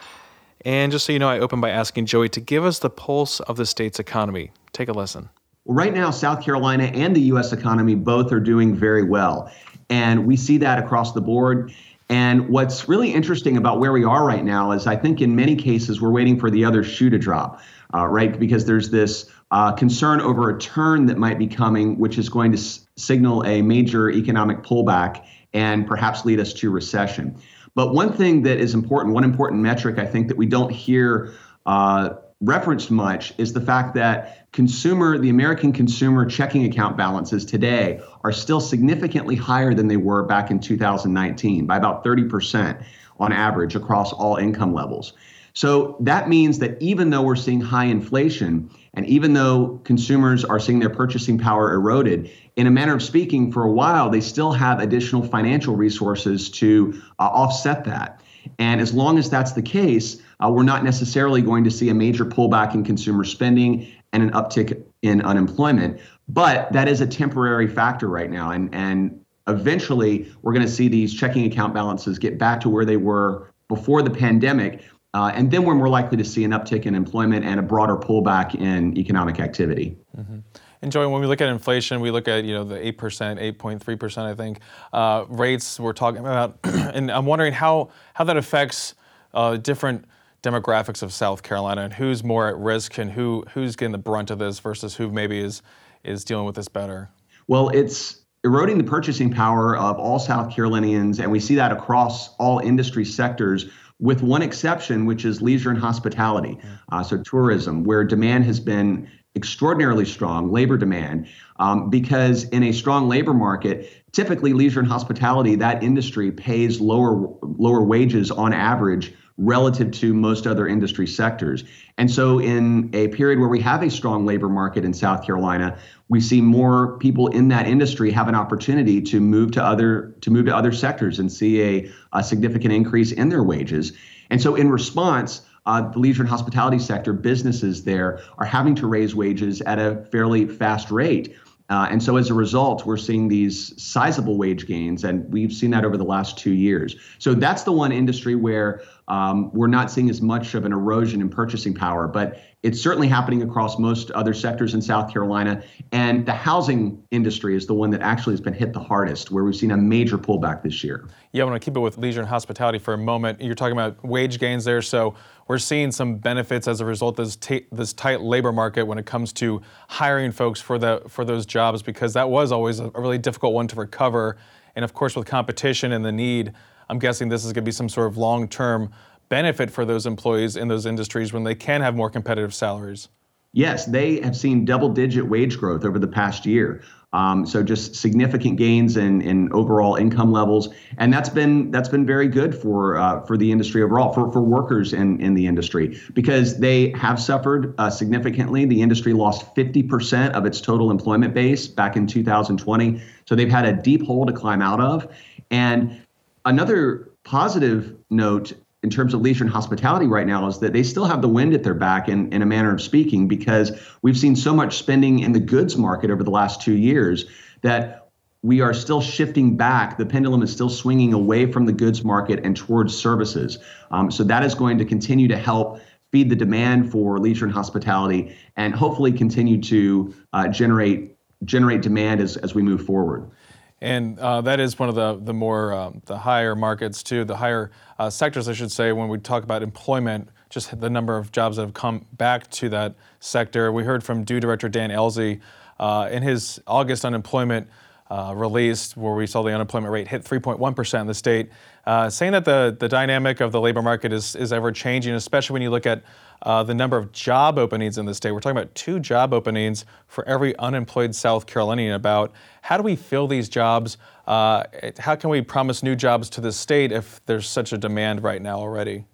And 0.65 0.91
just 0.91 1.05
so 1.05 1.13
you 1.13 1.19
know, 1.19 1.29
I 1.29 1.39
opened 1.39 1.61
by 1.61 1.69
asking 1.69 2.07
Joey 2.07 2.31
to 2.31 2.41
give 2.41 2.65
us 2.65 2.79
the 2.79 2.89
pulse 2.89 3.41
of 3.41 3.59
the 3.59 3.67
state's 3.67 3.99
economy. 3.99 4.53
Take 4.73 4.89
a 4.89 4.93
listen. 4.93 5.29
Right 5.71 5.95
now, 5.95 6.11
South 6.11 6.43
Carolina 6.45 6.87
and 6.87 7.15
the 7.15 7.21
U.S. 7.21 7.53
economy 7.53 7.95
both 7.95 8.33
are 8.33 8.41
doing 8.41 8.75
very 8.75 9.05
well. 9.05 9.53
And 9.89 10.27
we 10.27 10.37
see 10.37 10.59
that 10.59 10.81
across 10.81 11.13
the 11.13 11.21
board. 11.21 11.73
And 12.09 12.49
what's 12.49 12.89
really 12.89 13.15
interesting 13.15 13.57
about 13.57 13.79
where 13.79 13.93
we 13.93 14.03
are 14.03 14.27
right 14.27 14.45
now 14.45 14.73
is 14.73 14.89
I 14.89 14.97
think 14.97 15.21
in 15.21 15.37
many 15.37 15.55
cases 15.55 16.01
we're 16.01 16.11
waiting 16.11 16.41
for 16.41 16.51
the 16.51 16.65
other 16.65 16.83
shoe 16.83 17.09
to 17.11 17.19
drop, 17.19 17.61
uh, 17.95 18.09
right? 18.09 18.37
Because 18.37 18.65
there's 18.65 18.91
this 18.91 19.31
uh, 19.53 19.71
concern 19.71 20.21
over 20.21 20.51
a 20.51 20.59
turn 20.59 21.07
that 21.07 21.19
might 21.19 21.39
be 21.39 21.47
coming, 21.47 22.01
which 22.01 22.19
is 22.19 22.29
going 22.29 22.51
to 22.51 22.59
s- 22.59 22.89
signal 22.97 23.47
a 23.47 23.63
major 23.63 24.11
economic 24.11 24.65
pullback 24.65 25.25
and 25.53 25.87
perhaps 25.87 26.25
lead 26.25 26.41
us 26.41 26.53
to 26.55 26.71
recession. 26.71 27.41
But 27.77 27.95
one 27.95 28.13
thing 28.13 28.43
that 28.43 28.59
is 28.59 28.75
important, 28.75 29.15
one 29.15 29.23
important 29.23 29.63
metric 29.63 30.01
I 30.01 30.07
think 30.07 30.27
that 30.27 30.37
we 30.37 30.47
don't 30.47 30.73
hear 30.73 31.33
uh, 31.65 32.15
referenced 32.41 32.91
much 32.91 33.35
is 33.39 33.53
the 33.53 33.61
fact 33.61 33.95
that 33.95 34.51
consumer, 34.53 35.19
the 35.19 35.29
American 35.29 35.73
consumer 35.73 36.25
checking 36.25 36.65
account 36.65 36.97
balances 36.97 37.45
today 37.45 38.01
are 38.25 38.33
still 38.33 38.61
significantly 38.61 39.37
higher 39.37 39.75
than 39.75 39.89
they 39.89 39.99
were 39.99 40.25
back 40.25 40.51
in 40.51 40.59
2019 40.59 41.67
by 41.67 41.77
about 41.77 42.05
30% 42.05 42.83
on 43.19 43.33
average 43.33 43.77
across 43.77 44.13
all 44.13 44.37
income 44.37 44.73
levels. 44.73 45.13
So 45.53 45.97
that 46.01 46.29
means 46.29 46.61
that 46.61 46.81
even 46.81 47.11
though 47.11 47.23
we're 47.23 47.37
seeing 47.37 47.61
high 47.61 47.87
inflation, 47.87 48.71
and 48.95 49.05
even 49.07 49.35
though 49.35 49.81
consumers 49.85 50.45
are 50.45 50.61
seeing 50.61 50.79
their 50.79 50.91
purchasing 50.91 51.39
power 51.39 51.75
eroded, 51.75 52.31
in 52.57 52.67
a 52.67 52.71
manner 52.71 52.95
of 52.95 53.03
speaking, 53.03 53.53
for 53.53 53.65
a 53.65 53.71
while, 53.71 54.11
they 54.11 54.21
still 54.21 54.53
have 54.53 54.81
additional 54.81 55.23
financial 55.23 55.77
resources 55.77 56.51
to 56.51 57.01
uh, 57.19 57.25
offset 57.25 57.85
that. 57.85 58.23
And 58.59 58.81
as 58.81 58.93
long 58.93 59.19
as 59.19 59.31
that's 59.31 59.53
the 59.53 59.63
case, 59.63 60.21
uh, 60.43 60.51
we're 60.51 60.63
not 60.63 60.85
necessarily 60.85 61.43
going 61.43 61.65
to 61.65 61.71
see 61.71 61.89
a 61.89 61.95
major 61.95 62.25
pullback 62.25 62.75
in 62.75 62.85
consumer 62.85 63.25
spending 63.25 63.87
and 64.13 64.23
an 64.23 64.31
uptick 64.31 64.83
in 65.03 65.23
unemployment. 65.23 66.01
But 66.29 66.73
that 66.73 66.89
is 66.89 67.01
a 67.01 67.07
temporary 67.07 67.69
factor 67.69 68.09
right 68.09 68.31
now. 68.31 68.51
And, 68.51 68.75
and 68.75 69.21
eventually, 69.47 70.33
we're 70.43 70.53
going 70.53 70.67
to 70.67 70.73
see 70.73 70.89
these 70.89 71.15
checking 71.15 71.45
account 71.45 71.75
balances 71.75 72.19
get 72.19 72.39
back 72.39 72.61
to 72.61 72.69
where 72.69 72.85
they 72.85 72.97
were 72.97 73.53
before 73.69 74.03
the 74.03 74.11
pandemic. 74.11 74.83
Uh, 75.13 75.33
and 75.35 75.51
then 75.51 75.65
we're 75.65 75.75
more 75.75 75.89
likely 75.89 76.17
to 76.17 76.25
see 76.25 76.45
an 76.45 76.53
uptick 76.53 76.87
in 76.87 76.95
employment 76.95 77.45
and 77.45 77.59
a 77.59 77.63
broader 77.63 77.97
pullback 77.97 78.55
in 78.55 78.97
economic 78.97 79.41
activity. 79.41 79.97
Mm-hmm. 80.17 80.39
And 80.83 80.91
Joey, 80.91 81.07
when 81.07 81.21
we 81.21 81.27
look 81.27 81.41
at 81.41 81.49
inflation, 81.49 82.01
we 82.01 82.11
look 82.11 82.27
at 82.27 82.45
you 82.45 82.55
know 82.55 82.65
the 82.65 82.87
eight 82.87 82.97
percent, 82.99 83.39
eight 83.39 83.59
point 83.59 83.83
three 83.83 83.97
percent, 83.97 84.27
I 84.27 84.35
think 84.35 84.61
uh, 84.93 85.25
rates 85.29 85.79
we're 85.79 85.93
talking 85.93 86.21
about, 86.21 86.59
and 86.65 87.11
I'm 87.11 87.27
wondering 87.27 87.53
how 87.53 87.91
how 88.15 88.25
that 88.25 88.37
affects 88.37 88.95
uh, 89.35 89.57
different 89.57 90.07
demographics 90.43 91.03
of 91.03 91.13
South 91.13 91.43
Carolina 91.43 91.83
and 91.83 91.93
who's 91.93 92.25
more 92.25 92.49
at 92.49 92.57
risk 92.57 92.97
and 92.99 93.11
who 93.11 93.45
who's 93.53 93.77
getting 93.77 93.93
the 93.93 93.99
brunt 93.99 94.31
of 94.31 94.39
this 94.39 94.59
versus 94.59 94.97
who 94.97 95.11
maybe 95.11 95.39
is 95.39 95.63
is 96.03 96.25
dealing 96.25 96.47
with 96.47 96.55
this 96.55 96.69
better. 96.69 97.11
Well, 97.47 97.69
it's 97.71 98.21
eroding 98.43 98.79
the 98.79 98.85
purchasing 98.85 99.31
power 99.31 99.77
of 99.77 99.99
all 99.99 100.19
South 100.19 100.55
Carolinians, 100.55 101.21
and 101.21 101.31
we 101.31 101.41
see 101.41 101.57
that 101.57 101.73
across 101.73 102.35
all 102.37 102.59
industry 102.59 103.05
sectors 103.05 103.67
with 103.99 104.23
one 104.23 104.41
exception, 104.41 105.05
which 105.05 105.27
is 105.27 105.43
leisure 105.43 105.69
and 105.69 105.79
hospitality. 105.79 106.59
Uh, 106.91 107.03
so, 107.03 107.23
tourism, 107.23 107.85
where 107.85 108.03
demand 108.03 108.45
has 108.45 108.59
been 108.59 109.07
extraordinarily 109.37 110.05
strong, 110.05 110.51
labor 110.51 110.77
demand, 110.77 111.27
um, 111.59 111.91
because 111.91 112.45
in 112.45 112.65
a 112.65 112.73
strong 112.73 113.09
labor 113.09 113.35
market, 113.35 113.91
typically 114.13 114.53
leisure 114.53 114.81
and 114.81 114.89
hospitality, 114.89 115.55
that 115.57 115.83
industry 115.83 116.33
pays 116.33 116.81
lower 116.81 117.29
lower 117.43 117.83
wages 117.83 118.31
on 118.31 118.53
average 118.53 119.13
relative 119.41 119.91
to 119.91 120.13
most 120.13 120.47
other 120.47 120.69
industry 120.69 121.07
sectors. 121.07 121.65
And 121.97 122.11
so, 122.11 122.41
in 122.41 122.91
a 122.93 123.09
period 123.09 123.39
where 123.39 123.49
we 123.49 123.61
have 123.61 123.83
a 123.83 123.91
strong 123.91 124.27
labor 124.27 124.49
market 124.49 124.85
in 124.85 124.93
South 124.93 125.25
Carolina, 125.25 125.79
we 126.09 126.21
see 126.21 126.41
more 126.41 126.99
people 126.99 127.29
in 127.29 127.49
that 127.49 127.67
industry 127.67 128.11
have 128.11 128.29
an 128.29 128.35
opportunity 128.35 129.01
to 129.03 129.21
move 129.21 129.53
to 129.53 129.65
other 129.65 130.15
to 130.23 130.31
move 130.31 130.47
to 130.47 130.57
other 130.57 130.73
sectors 130.73 131.19
and 131.19 131.33
see 131.33 131.63
a, 131.63 131.91
a 132.13 132.23
significant 132.23 132.73
increase 132.73 133.13
in 133.13 133.29
their 133.29 133.43
wages. 133.43 133.93
And 134.29 134.41
so, 134.41 134.55
in 134.55 134.71
response, 134.71 135.43
uh, 135.67 135.89
the 135.91 135.99
leisure 135.99 136.23
and 136.23 136.29
hospitality 136.29 136.79
sector 136.79 137.13
businesses 137.13 137.85
there 137.85 138.21
are 138.39 138.47
having 138.47 138.75
to 138.77 138.87
raise 138.87 139.15
wages 139.15 139.61
at 139.63 139.79
a 139.79 140.05
fairly 140.11 140.47
fast 140.47 140.91
rate. 140.91 141.37
Uh, 141.69 141.87
and 141.89 142.03
so 142.03 142.17
as 142.17 142.31
a 142.31 142.35
result, 142.35 142.85
we're 142.85 142.97
seeing 142.97 143.29
these 143.29 143.81
sizable 143.81 144.37
wage 144.37 144.67
gains, 144.67 145.05
and 145.05 145.31
we've 145.33 145.53
seen 145.53 145.71
that 145.71 145.85
over 145.85 145.97
the 145.97 146.05
last 146.05 146.37
two 146.37 146.53
years. 146.53 146.97
So 147.19 147.33
that's 147.33 147.63
the 147.63 147.71
one 147.71 147.93
industry 147.93 148.35
where 148.35 148.83
um, 149.11 149.51
we're 149.53 149.67
not 149.67 149.91
seeing 149.91 150.09
as 150.09 150.23
much 150.23 150.55
of 150.55 150.65
an 150.65 150.73
erosion 150.73 151.21
in 151.21 151.29
purchasing 151.29 151.75
power, 151.75 152.07
but 152.07 152.41
it's 152.63 152.81
certainly 152.81 153.09
happening 153.09 153.43
across 153.43 153.77
most 153.77 154.13
other 154.13 154.33
sectors 154.33 154.73
in 154.73 154.81
South 154.81 155.13
Carolina. 155.13 155.65
And 155.91 156.25
the 156.25 156.33
housing 156.33 157.03
industry 157.11 157.57
is 157.57 157.67
the 157.67 157.75
one 157.75 157.91
that 157.91 158.03
actually 158.03 158.35
has 158.35 158.41
been 158.41 158.55
hit 158.55 158.73
the 158.73 158.79
hardest, 158.81 159.33
where 159.33 159.43
we've 159.43 159.57
seen 159.57 159.73
a 159.73 159.77
major 159.77 160.17
pullback 160.17 160.63
this 160.63 160.85
year. 160.85 161.09
Yeah, 161.33 161.43
I 161.43 161.47
want 161.47 161.61
to 161.61 161.65
keep 161.65 161.77
it 161.77 161.81
with 161.81 161.99
leisure 161.99 162.21
and 162.21 162.29
hospitality 162.29 162.79
for 162.79 162.95
a 162.95 162.99
moment. 162.99 163.41
You're 163.41 163.57
talking 163.57 163.73
about 163.73 164.05
wage 164.05 164.39
gains 164.39 164.65
there, 164.65 164.81
so 164.81 165.17
we're 165.49 165.59
seeing 165.59 165.91
some 165.91 166.19
benefits 166.19 166.69
as 166.69 166.81
a 166.81 166.85
result 166.85 167.19
of 167.19 167.27
this, 167.27 167.35
t- 167.35 167.67
this 167.73 167.93
tight 167.93 168.21
labor 168.21 168.53
market 168.53 168.85
when 168.85 168.99
it 168.99 169.07
comes 169.07 169.33
to 169.35 169.61
hiring 169.89 170.31
folks 170.31 170.61
for 170.61 170.79
the 170.79 171.03
for 171.09 171.25
those 171.25 171.47
jobs, 171.47 171.83
because 171.83 172.13
that 172.13 172.31
was 172.31 172.53
always 172.53 172.79
a 172.79 172.91
really 172.91 173.19
difficult 173.19 173.55
one 173.55 173.67
to 173.67 173.77
recover. 173.77 174.37
And 174.77 174.85
of 174.85 174.95
course, 174.95 175.17
with 175.17 175.27
competition 175.27 175.91
and 175.91 176.05
the 176.05 176.13
need, 176.13 176.53
I'm 176.91 176.99
guessing 176.99 177.29
this 177.29 177.45
is 177.45 177.53
going 177.53 177.63
to 177.63 177.69
be 177.69 177.73
some 177.73 177.89
sort 177.89 178.09
of 178.09 178.17
long-term 178.17 178.91
benefit 179.29 179.71
for 179.71 179.85
those 179.85 180.07
employees 180.07 180.57
in 180.57 180.67
those 180.67 180.87
industries 180.87 181.33
when 181.33 181.45
they 181.45 181.55
can 181.55 181.83
have 181.83 181.95
more 181.95 182.11
competitive 182.11 182.53
salaries. 182.53 183.09
Yes, 183.53 183.87
they 183.87 184.21
have 184.21 184.37
seen 184.37 184.65
double 184.65 184.89
digit 184.89 185.29
wage 185.29 185.57
growth 185.57 185.85
over 185.85 186.01
the 186.01 186.09
past 186.09 186.47
year. 186.47 186.83
Um, 187.13 187.47
so 187.47 187.63
just 187.63 187.97
significant 187.97 188.57
gains 188.57 188.97
in, 188.97 189.21
in 189.23 189.53
overall 189.53 189.97
income 189.97 190.31
levels, 190.31 190.69
and 190.99 191.13
that's 191.13 191.29
been 191.29 191.73
that's 191.73 191.89
been 191.89 192.07
very 192.07 192.29
good 192.29 192.55
for 192.55 192.97
uh, 192.97 193.23
for 193.23 193.37
the 193.37 193.51
industry 193.51 193.83
overall, 193.83 194.13
for, 194.13 194.31
for 194.33 194.41
workers 194.41 194.93
in, 194.93 195.21
in 195.21 195.35
the 195.35 195.49
industry 195.49 196.01
because 196.15 196.61
they 196.61 196.91
have 196.91 197.21
suffered 197.21 197.75
uh, 197.79 197.91
significantly. 197.91 198.65
The 198.65 198.81
industry 198.81 199.13
lost 199.13 199.53
50% 199.57 200.31
of 200.31 200.47
its 200.47 200.61
total 200.61 200.93
employment 200.93 201.35
base 201.35 201.67
back 201.67 201.97
in 201.97 202.07
2020, 202.07 203.03
so 203.27 203.35
they've 203.35 203.51
had 203.51 203.67
a 203.67 203.73
deep 203.73 204.05
hole 204.05 204.25
to 204.27 204.33
climb 204.33 204.63
out 204.63 204.81
of. 204.81 205.13
And 205.51 206.01
another 206.45 207.11
positive 207.25 207.97
note 208.09 208.53
in 208.83 208.89
terms 208.89 209.13
of 209.13 209.21
leisure 209.21 209.45
and 209.45 209.53
hospitality 209.53 210.07
right 210.07 210.27
now 210.27 210.47
is 210.47 210.59
that 210.61 210.73
they 210.73 210.83
still 210.83 211.05
have 211.05 211.21
the 211.21 211.29
wind 211.29 211.53
at 211.53 211.63
their 211.63 211.75
back 211.75 212.09
in, 212.09 212.33
in 212.33 212.41
a 212.41 212.47
manner 212.47 212.73
of 212.73 212.81
speaking 212.81 213.29
because 213.29 213.73
we've 214.01 214.17
seen 214.17 214.35
so 214.35 214.55
much 214.55 214.79
spending 214.79 215.19
in 215.19 215.33
the 215.33 215.41
goods 215.41 215.77
market 215.77 216.11
over 216.11 216.25
the 216.25 216.31
last 216.31 216.63
two 216.63 216.77
years 216.77 217.27
that 217.61 218.09
we 218.43 218.63
are 218.63 218.73
still 218.73 219.03
shifting 219.03 219.57
back. 219.57 219.99
The 219.99 220.07
pendulum 220.07 220.43
is 220.43 220.51
still 220.51 220.71
swinging 220.71 221.13
away 221.13 221.53
from 221.53 221.67
the 221.67 221.73
goods 221.73 222.03
market 222.03 222.41
and 222.43 222.57
towards 222.57 222.97
services. 222.97 223.59
Um, 223.91 224.11
so 224.11 224.25
that 224.25 224.43
is 224.43 224.55
going 224.55 224.79
to 224.79 224.87
continue 224.87 225.29
to 225.29 225.37
help 225.37 225.81
feed 226.11 226.31
the 226.31 226.37
demand 226.37 226.91
for 226.91 227.19
leisure 227.19 227.45
and 227.45 227.55
hospitality, 227.55 228.35
and 228.57 228.75
hopefully 228.75 229.13
continue 229.13 229.61
to 229.63 230.15
uh, 230.33 230.49
generate 230.49 231.17
generate 231.45 231.81
demand 231.81 232.21
as, 232.21 232.37
as 232.39 232.55
we 232.55 232.63
move 232.63 232.85
forward. 232.85 233.31
And 233.81 234.19
uh, 234.19 234.43
that 234.43 234.61
is 234.61 234.79
one 234.79 234.89
of 234.89 234.95
the 234.95 235.19
the 235.23 235.33
more 235.33 235.73
um, 235.73 236.03
the 236.05 236.19
higher 236.19 236.55
markets 236.55 237.03
too, 237.03 237.25
the 237.25 237.37
higher 237.37 237.71
uh, 237.99 238.11
sectors, 238.11 238.49
I 238.49 238.53
should 238.53 238.71
say, 238.71 238.93
when 238.93 239.09
we 239.09 239.19
talk 239.19 239.43
about 239.43 239.63
employment. 239.63 240.29
Just 240.51 240.81
the 240.81 240.91
number 240.91 241.17
of 241.17 241.31
jobs 241.31 241.57
that 241.57 241.63
have 241.63 241.75
come 241.75 242.07
back 242.13 242.51
to 242.51 242.69
that 242.71 242.97
sector. 243.21 243.71
We 243.71 243.85
heard 243.85 244.03
from 244.03 244.25
DEW 244.25 244.41
Director 244.41 244.69
Dan 244.69 244.91
Ellzey 244.91 245.41
uh, 245.79 246.09
in 246.11 246.25
his 246.25 246.61
August 246.67 247.05
unemployment 247.05 247.69
uh, 248.11 248.35
released, 248.37 248.97
where 248.97 249.15
we 249.15 249.27
saw 249.27 249.43
the 249.43 249.53
unemployment 249.53 249.93
rate 249.93 250.09
hit 250.09 250.25
3.1% 250.25 251.01
in 251.01 251.07
the 251.07 251.15
state, 251.15 251.49
uh, 251.87 252.11
saying 252.11 252.33
that 252.33 252.45
the, 252.45 252.77
the 252.79 252.89
dynamic 252.89 253.41
of 253.41 253.53
the 253.53 253.61
labor 253.61 253.83
market 253.83 254.13
is, 254.13 254.35
is 254.35 254.53
ever 254.53 254.73
changing, 254.73 255.15
especially 255.15 255.55
when 255.55 255.63
you 255.63 255.71
look 255.71 255.87
at 255.87 256.03
uh, 256.43 256.63
the 256.63 256.75
number 256.75 256.97
of 256.97 257.13
job 257.13 257.59
openings 257.59 257.99
in 257.99 258.07
the 258.07 258.15
state. 258.15 258.33
We're 258.33 258.41
talking 258.41 258.57
about 258.57 258.75
two 258.75 258.99
job 258.99 259.33
openings 259.33 259.85
for 260.09 260.27
every 260.27 260.57
unemployed 260.59 261.15
South 261.15 261.47
Carolinian. 261.47 261.95
About 261.95 262.33
how 262.63 262.77
do 262.77 262.83
we 262.83 262.97
fill 262.97 263.29
these 263.29 263.49
jobs? 263.49 263.97
Uh, 264.27 264.65
how 264.99 265.15
can 265.15 265.31
we 265.31 265.43
promise 265.43 265.83
new 265.83 265.95
jobs 265.95 266.29
to 266.31 266.41
the 266.41 266.53
state 266.53 266.93
if 266.93 267.25
there's 267.27 267.49
such 267.49 267.73
a 267.73 267.79
demand 267.79 268.23
right 268.23 268.43
now 268.43 268.59
already? 268.59 269.05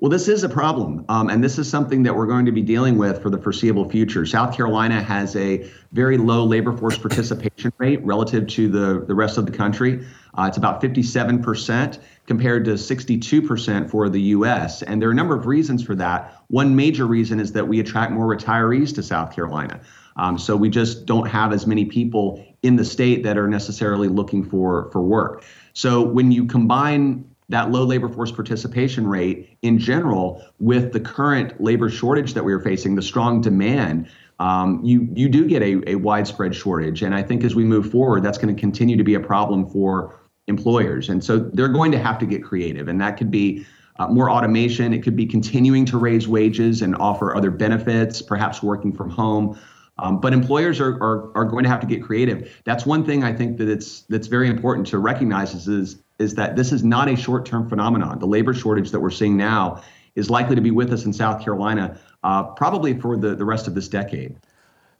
Well, 0.00 0.08
this 0.08 0.28
is 0.28 0.44
a 0.44 0.48
problem, 0.48 1.04
um, 1.10 1.28
and 1.28 1.44
this 1.44 1.58
is 1.58 1.68
something 1.68 2.04
that 2.04 2.16
we're 2.16 2.26
going 2.26 2.46
to 2.46 2.52
be 2.52 2.62
dealing 2.62 2.96
with 2.96 3.20
for 3.20 3.28
the 3.28 3.36
foreseeable 3.36 3.86
future. 3.90 4.24
South 4.24 4.56
Carolina 4.56 5.02
has 5.02 5.36
a 5.36 5.70
very 5.92 6.16
low 6.16 6.42
labor 6.42 6.74
force 6.74 6.96
participation 6.96 7.70
rate 7.76 8.02
relative 8.02 8.46
to 8.46 8.66
the, 8.68 9.04
the 9.06 9.14
rest 9.14 9.36
of 9.36 9.44
the 9.44 9.52
country. 9.52 10.06
Uh, 10.38 10.46
it's 10.48 10.56
about 10.56 10.82
57% 10.82 11.98
compared 12.26 12.64
to 12.64 12.70
62% 12.72 13.90
for 13.90 14.08
the 14.08 14.22
U.S., 14.22 14.82
and 14.82 15.02
there 15.02 15.10
are 15.10 15.12
a 15.12 15.14
number 15.14 15.36
of 15.36 15.44
reasons 15.44 15.82
for 15.82 15.94
that. 15.96 16.34
One 16.48 16.74
major 16.74 17.04
reason 17.04 17.38
is 17.38 17.52
that 17.52 17.68
we 17.68 17.78
attract 17.78 18.10
more 18.10 18.34
retirees 18.34 18.94
to 18.94 19.02
South 19.02 19.34
Carolina. 19.34 19.82
Um, 20.16 20.38
so 20.38 20.56
we 20.56 20.70
just 20.70 21.04
don't 21.04 21.28
have 21.28 21.52
as 21.52 21.66
many 21.66 21.84
people 21.84 22.42
in 22.62 22.76
the 22.76 22.86
state 22.86 23.22
that 23.24 23.36
are 23.36 23.48
necessarily 23.48 24.08
looking 24.08 24.44
for, 24.44 24.90
for 24.92 25.02
work. 25.02 25.44
So 25.74 26.00
when 26.00 26.32
you 26.32 26.46
combine 26.46 27.29
that 27.50 27.70
low 27.70 27.84
labor 27.84 28.08
force 28.08 28.30
participation 28.32 29.06
rate 29.06 29.58
in 29.62 29.78
general 29.78 30.42
with 30.60 30.92
the 30.92 31.00
current 31.00 31.60
labor 31.60 31.90
shortage 31.90 32.32
that 32.34 32.44
we 32.44 32.52
are 32.52 32.60
facing, 32.60 32.94
the 32.94 33.02
strong 33.02 33.40
demand, 33.40 34.08
um, 34.38 34.80
you 34.84 35.08
you 35.14 35.28
do 35.28 35.46
get 35.46 35.62
a, 35.62 35.82
a 35.90 35.96
widespread 35.96 36.54
shortage. 36.54 37.02
And 37.02 37.14
I 37.14 37.22
think 37.22 37.44
as 37.44 37.54
we 37.54 37.64
move 37.64 37.90
forward, 37.90 38.22
that's 38.22 38.38
going 38.38 38.54
to 38.54 38.58
continue 38.58 38.96
to 38.96 39.04
be 39.04 39.14
a 39.14 39.20
problem 39.20 39.68
for 39.68 40.20
employers. 40.46 41.08
And 41.08 41.22
so 41.22 41.38
they're 41.38 41.68
going 41.68 41.92
to 41.92 41.98
have 41.98 42.18
to 42.20 42.26
get 42.26 42.42
creative, 42.42 42.88
and 42.88 43.00
that 43.00 43.16
could 43.18 43.30
be. 43.30 43.66
Uh, 43.98 44.08
more 44.08 44.30
automation. 44.30 44.94
It 44.94 45.02
could 45.02 45.14
be 45.14 45.26
continuing 45.26 45.84
to 45.84 45.98
raise 45.98 46.26
wages 46.26 46.80
and 46.80 46.96
offer 46.96 47.36
other 47.36 47.50
benefits, 47.50 48.22
perhaps 48.22 48.62
working 48.62 48.94
from 48.94 49.10
home. 49.10 49.58
Um, 49.98 50.20
but 50.20 50.32
employers 50.32 50.80
are, 50.80 50.94
are, 51.02 51.36
are 51.36 51.44
going 51.44 51.64
to 51.64 51.68
have 51.68 51.80
to 51.80 51.86
get 51.86 52.02
creative. 52.02 52.58
That's 52.64 52.86
one 52.86 53.04
thing 53.04 53.22
I 53.24 53.34
think 53.34 53.58
that 53.58 53.68
it's 53.68 54.02
that's 54.02 54.26
very 54.26 54.48
important 54.48 54.86
to 54.86 54.98
recognize 54.98 55.52
is, 55.52 55.68
is 55.68 56.02
is 56.20 56.34
that 56.34 56.54
this 56.54 56.70
is 56.70 56.84
not 56.84 57.08
a 57.08 57.16
short-term 57.16 57.68
phenomenon. 57.68 58.18
The 58.18 58.26
labor 58.26 58.52
shortage 58.52 58.90
that 58.90 59.00
we're 59.00 59.10
seeing 59.10 59.36
now 59.36 59.82
is 60.14 60.28
likely 60.28 60.54
to 60.54 60.60
be 60.60 60.70
with 60.70 60.92
us 60.92 61.06
in 61.06 61.12
South 61.12 61.42
Carolina 61.42 61.98
uh, 62.22 62.42
probably 62.42 62.98
for 63.00 63.16
the, 63.16 63.34
the 63.34 63.44
rest 63.44 63.66
of 63.66 63.74
this 63.74 63.88
decade. 63.88 64.36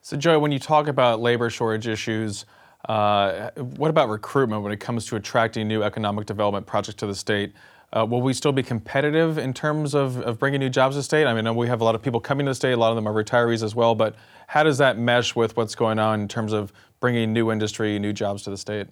So, 0.00 0.16
Joy, 0.16 0.38
when 0.38 0.50
you 0.50 0.58
talk 0.58 0.88
about 0.88 1.20
labor 1.20 1.50
shortage 1.50 1.86
issues, 1.86 2.46
uh, 2.88 3.50
what 3.56 3.90
about 3.90 4.08
recruitment 4.08 4.62
when 4.62 4.72
it 4.72 4.80
comes 4.80 5.04
to 5.06 5.16
attracting 5.16 5.68
new 5.68 5.82
economic 5.82 6.24
development 6.24 6.66
projects 6.66 6.96
to 6.96 7.06
the 7.06 7.14
state? 7.14 7.52
Uh, 7.92 8.06
will 8.06 8.22
we 8.22 8.32
still 8.32 8.52
be 8.52 8.62
competitive 8.62 9.36
in 9.36 9.52
terms 9.52 9.94
of, 9.94 10.18
of 10.22 10.38
bringing 10.38 10.60
new 10.60 10.70
jobs 10.70 10.94
to 10.94 11.00
the 11.00 11.02
state? 11.02 11.26
I 11.26 11.34
mean, 11.34 11.54
we 11.54 11.66
have 11.66 11.82
a 11.82 11.84
lot 11.84 11.94
of 11.94 12.00
people 12.00 12.20
coming 12.20 12.46
to 12.46 12.50
the 12.50 12.54
state, 12.54 12.72
a 12.72 12.76
lot 12.76 12.90
of 12.90 12.96
them 12.96 13.06
are 13.06 13.12
retirees 13.12 13.62
as 13.62 13.74
well, 13.74 13.94
but 13.94 14.14
how 14.46 14.62
does 14.62 14.78
that 14.78 14.96
mesh 14.96 15.36
with 15.36 15.54
what's 15.56 15.74
going 15.74 15.98
on 15.98 16.20
in 16.22 16.28
terms 16.28 16.54
of 16.54 16.72
bringing 17.00 17.32
new 17.34 17.50
industry, 17.50 17.98
new 17.98 18.14
jobs 18.14 18.42
to 18.44 18.50
the 18.50 18.56
state? 18.56 18.86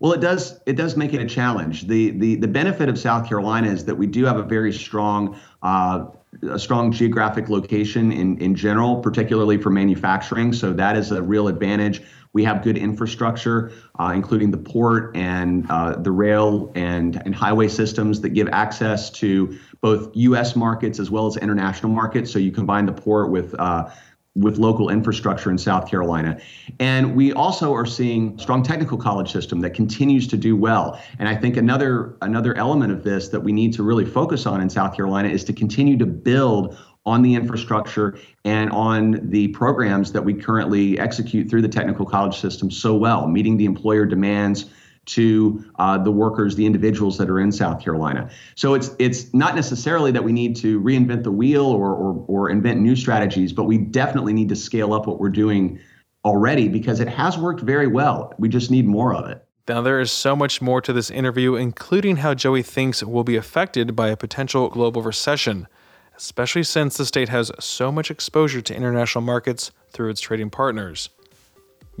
Well, 0.00 0.12
it 0.12 0.20
does. 0.22 0.58
It 0.64 0.76
does 0.76 0.96
make 0.96 1.12
it 1.12 1.20
a 1.20 1.26
challenge. 1.26 1.86
the 1.86 2.10
the 2.10 2.36
The 2.36 2.48
benefit 2.48 2.88
of 2.88 2.98
South 2.98 3.28
Carolina 3.28 3.68
is 3.68 3.84
that 3.84 3.94
we 3.94 4.06
do 4.06 4.24
have 4.24 4.38
a 4.38 4.42
very 4.42 4.72
strong, 4.72 5.38
uh, 5.62 6.06
a 6.50 6.58
strong 6.58 6.90
geographic 6.90 7.50
location 7.50 8.10
in 8.10 8.38
in 8.38 8.54
general, 8.54 8.96
particularly 8.96 9.58
for 9.58 9.68
manufacturing. 9.68 10.54
So 10.54 10.72
that 10.72 10.96
is 10.96 11.12
a 11.12 11.22
real 11.22 11.48
advantage. 11.48 12.02
We 12.32 12.44
have 12.44 12.62
good 12.62 12.78
infrastructure, 12.78 13.72
uh, 13.98 14.12
including 14.14 14.52
the 14.52 14.58
port 14.58 15.14
and 15.16 15.70
uh, 15.70 15.96
the 15.96 16.12
rail 16.12 16.72
and 16.74 17.20
and 17.26 17.34
highway 17.34 17.68
systems 17.68 18.22
that 18.22 18.30
give 18.30 18.48
access 18.52 19.10
to 19.10 19.58
both 19.82 20.10
U.S. 20.14 20.56
markets 20.56 20.98
as 20.98 21.10
well 21.10 21.26
as 21.26 21.36
international 21.36 21.92
markets. 21.92 22.30
So 22.30 22.38
you 22.38 22.52
combine 22.52 22.86
the 22.86 22.92
port 22.92 23.30
with 23.30 23.54
uh, 23.58 23.90
with 24.36 24.58
local 24.58 24.90
infrastructure 24.90 25.50
in 25.50 25.58
South 25.58 25.90
Carolina. 25.90 26.40
And 26.78 27.16
we 27.16 27.32
also 27.32 27.74
are 27.74 27.86
seeing 27.86 28.38
strong 28.38 28.62
technical 28.62 28.96
college 28.96 29.32
system 29.32 29.60
that 29.60 29.74
continues 29.74 30.28
to 30.28 30.36
do 30.36 30.56
well. 30.56 31.00
And 31.18 31.28
I 31.28 31.34
think 31.34 31.56
another 31.56 32.16
another 32.22 32.56
element 32.56 32.92
of 32.92 33.02
this 33.02 33.28
that 33.28 33.40
we 33.40 33.52
need 33.52 33.72
to 33.74 33.82
really 33.82 34.04
focus 34.04 34.46
on 34.46 34.60
in 34.60 34.70
South 34.70 34.94
Carolina 34.94 35.28
is 35.28 35.42
to 35.44 35.52
continue 35.52 35.96
to 35.98 36.06
build 36.06 36.78
on 37.06 37.22
the 37.22 37.34
infrastructure 37.34 38.18
and 38.44 38.70
on 38.70 39.30
the 39.30 39.48
programs 39.48 40.12
that 40.12 40.24
we 40.24 40.34
currently 40.34 40.98
execute 40.98 41.48
through 41.48 41.62
the 41.62 41.68
technical 41.68 42.06
college 42.06 42.38
system 42.38 42.70
so 42.70 42.94
well, 42.94 43.26
meeting 43.26 43.56
the 43.56 43.64
employer 43.64 44.04
demands 44.04 44.66
to 45.06 45.64
uh, 45.78 45.98
the 45.98 46.12
workers, 46.12 46.56
the 46.56 46.66
individuals 46.66 47.18
that 47.18 47.28
are 47.30 47.40
in 47.40 47.50
South 47.50 47.82
Carolina. 47.82 48.30
So 48.54 48.74
it's 48.74 48.94
it's 48.98 49.32
not 49.34 49.54
necessarily 49.54 50.12
that 50.12 50.22
we 50.22 50.32
need 50.32 50.56
to 50.56 50.80
reinvent 50.80 51.24
the 51.24 51.32
wheel 51.32 51.66
or, 51.66 51.94
or, 51.94 52.24
or 52.28 52.50
invent 52.50 52.80
new 52.80 52.94
strategies, 52.94 53.52
but 53.52 53.64
we 53.64 53.78
definitely 53.78 54.32
need 54.32 54.48
to 54.50 54.56
scale 54.56 54.92
up 54.92 55.06
what 55.06 55.18
we're 55.18 55.30
doing 55.30 55.80
already 56.24 56.68
because 56.68 57.00
it 57.00 57.08
has 57.08 57.38
worked 57.38 57.60
very 57.60 57.86
well. 57.86 58.34
We 58.38 58.48
just 58.48 58.70
need 58.70 58.86
more 58.86 59.14
of 59.14 59.28
it. 59.28 59.44
Now, 59.68 59.82
there 59.82 60.00
is 60.00 60.10
so 60.10 60.34
much 60.34 60.60
more 60.60 60.80
to 60.80 60.92
this 60.92 61.10
interview, 61.10 61.54
including 61.54 62.16
how 62.16 62.34
Joey 62.34 62.62
thinks 62.62 63.04
we'll 63.04 63.24
be 63.24 63.36
affected 63.36 63.94
by 63.94 64.08
a 64.08 64.16
potential 64.16 64.68
global 64.68 65.02
recession, 65.02 65.68
especially 66.16 66.64
since 66.64 66.96
the 66.96 67.06
state 67.06 67.28
has 67.28 67.52
so 67.60 67.92
much 67.92 68.10
exposure 68.10 68.60
to 68.62 68.74
international 68.74 69.22
markets 69.22 69.70
through 69.92 70.10
its 70.10 70.20
trading 70.20 70.50
partners. 70.50 71.08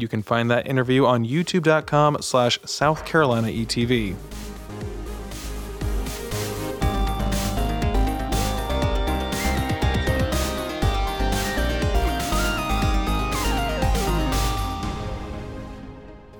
You 0.00 0.08
can 0.08 0.22
find 0.22 0.50
that 0.50 0.66
interview 0.66 1.04
on 1.04 1.26
youtube.com 1.26 2.18
slash 2.20 2.58
South 2.64 3.04
Carolina 3.04 3.48
ETV. 3.48 4.16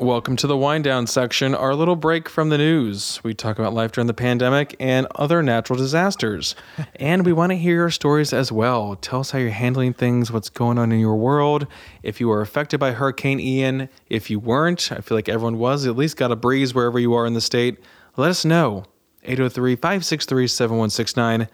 Welcome 0.00 0.36
to 0.36 0.46
the 0.46 0.56
wind 0.56 0.84
down 0.84 1.06
section, 1.06 1.54
our 1.54 1.74
little 1.74 1.94
break 1.94 2.26
from 2.26 2.48
the 2.48 2.56
news. 2.56 3.20
We 3.22 3.34
talk 3.34 3.58
about 3.58 3.74
life 3.74 3.92
during 3.92 4.06
the 4.06 4.14
pandemic 4.14 4.74
and 4.80 5.06
other 5.16 5.42
natural 5.42 5.78
disasters. 5.78 6.54
and 6.96 7.26
we 7.26 7.34
want 7.34 7.50
to 7.50 7.56
hear 7.56 7.74
your 7.74 7.90
stories 7.90 8.32
as 8.32 8.50
well. 8.50 8.96
Tell 8.96 9.20
us 9.20 9.32
how 9.32 9.38
you're 9.38 9.50
handling 9.50 9.92
things, 9.92 10.32
what's 10.32 10.48
going 10.48 10.78
on 10.78 10.90
in 10.90 11.00
your 11.00 11.16
world. 11.16 11.66
If 12.02 12.18
you 12.18 12.28
were 12.28 12.40
affected 12.40 12.80
by 12.80 12.92
Hurricane 12.92 13.40
Ian, 13.40 13.90
if 14.08 14.30
you 14.30 14.38
weren't, 14.38 14.90
I 14.90 15.02
feel 15.02 15.18
like 15.18 15.28
everyone 15.28 15.58
was, 15.58 15.86
at 15.86 15.96
least 15.96 16.16
got 16.16 16.32
a 16.32 16.36
breeze 16.36 16.72
wherever 16.72 16.98
you 16.98 17.12
are 17.12 17.26
in 17.26 17.34
the 17.34 17.42
state. 17.42 17.78
Let 18.16 18.30
us 18.30 18.42
know. 18.42 18.84
803 19.24 19.76
563 19.76 20.46
7169. 20.46 21.46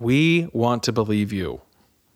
We 0.00 0.50
want 0.52 0.82
to 0.82 0.92
believe 0.92 1.32
you. 1.32 1.62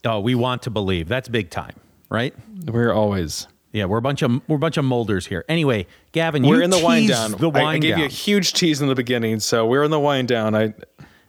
Oh, 0.04 0.20
we 0.20 0.34
want 0.34 0.60
to 0.64 0.70
believe. 0.70 1.08
That's 1.08 1.30
big 1.30 1.48
time, 1.48 1.76
right? 2.10 2.34
We're 2.66 2.92
always. 2.92 3.46
Yeah, 3.72 3.84
we're 3.84 3.98
a 3.98 4.02
bunch 4.02 4.22
of 4.22 4.40
we're 4.48 4.56
a 4.56 4.58
bunch 4.58 4.76
of 4.76 4.84
molders 4.84 5.26
here. 5.26 5.44
Anyway, 5.48 5.86
Gavin, 6.12 6.42
we're 6.42 6.56
you 6.58 6.62
in 6.64 6.70
the 6.70 6.84
wind 6.84 7.08
down. 7.08 7.32
The 7.32 7.48
wind 7.48 7.66
I, 7.66 7.72
I 7.74 7.78
gave 7.78 7.90
down. 7.92 7.98
you 8.00 8.04
a 8.06 8.08
huge 8.08 8.52
tease 8.52 8.80
in 8.82 8.88
the 8.88 8.94
beginning, 8.94 9.40
so 9.40 9.64
we're 9.66 9.84
in 9.84 9.90
the 9.90 10.00
wind 10.00 10.28
down. 10.28 10.54
I 10.54 10.74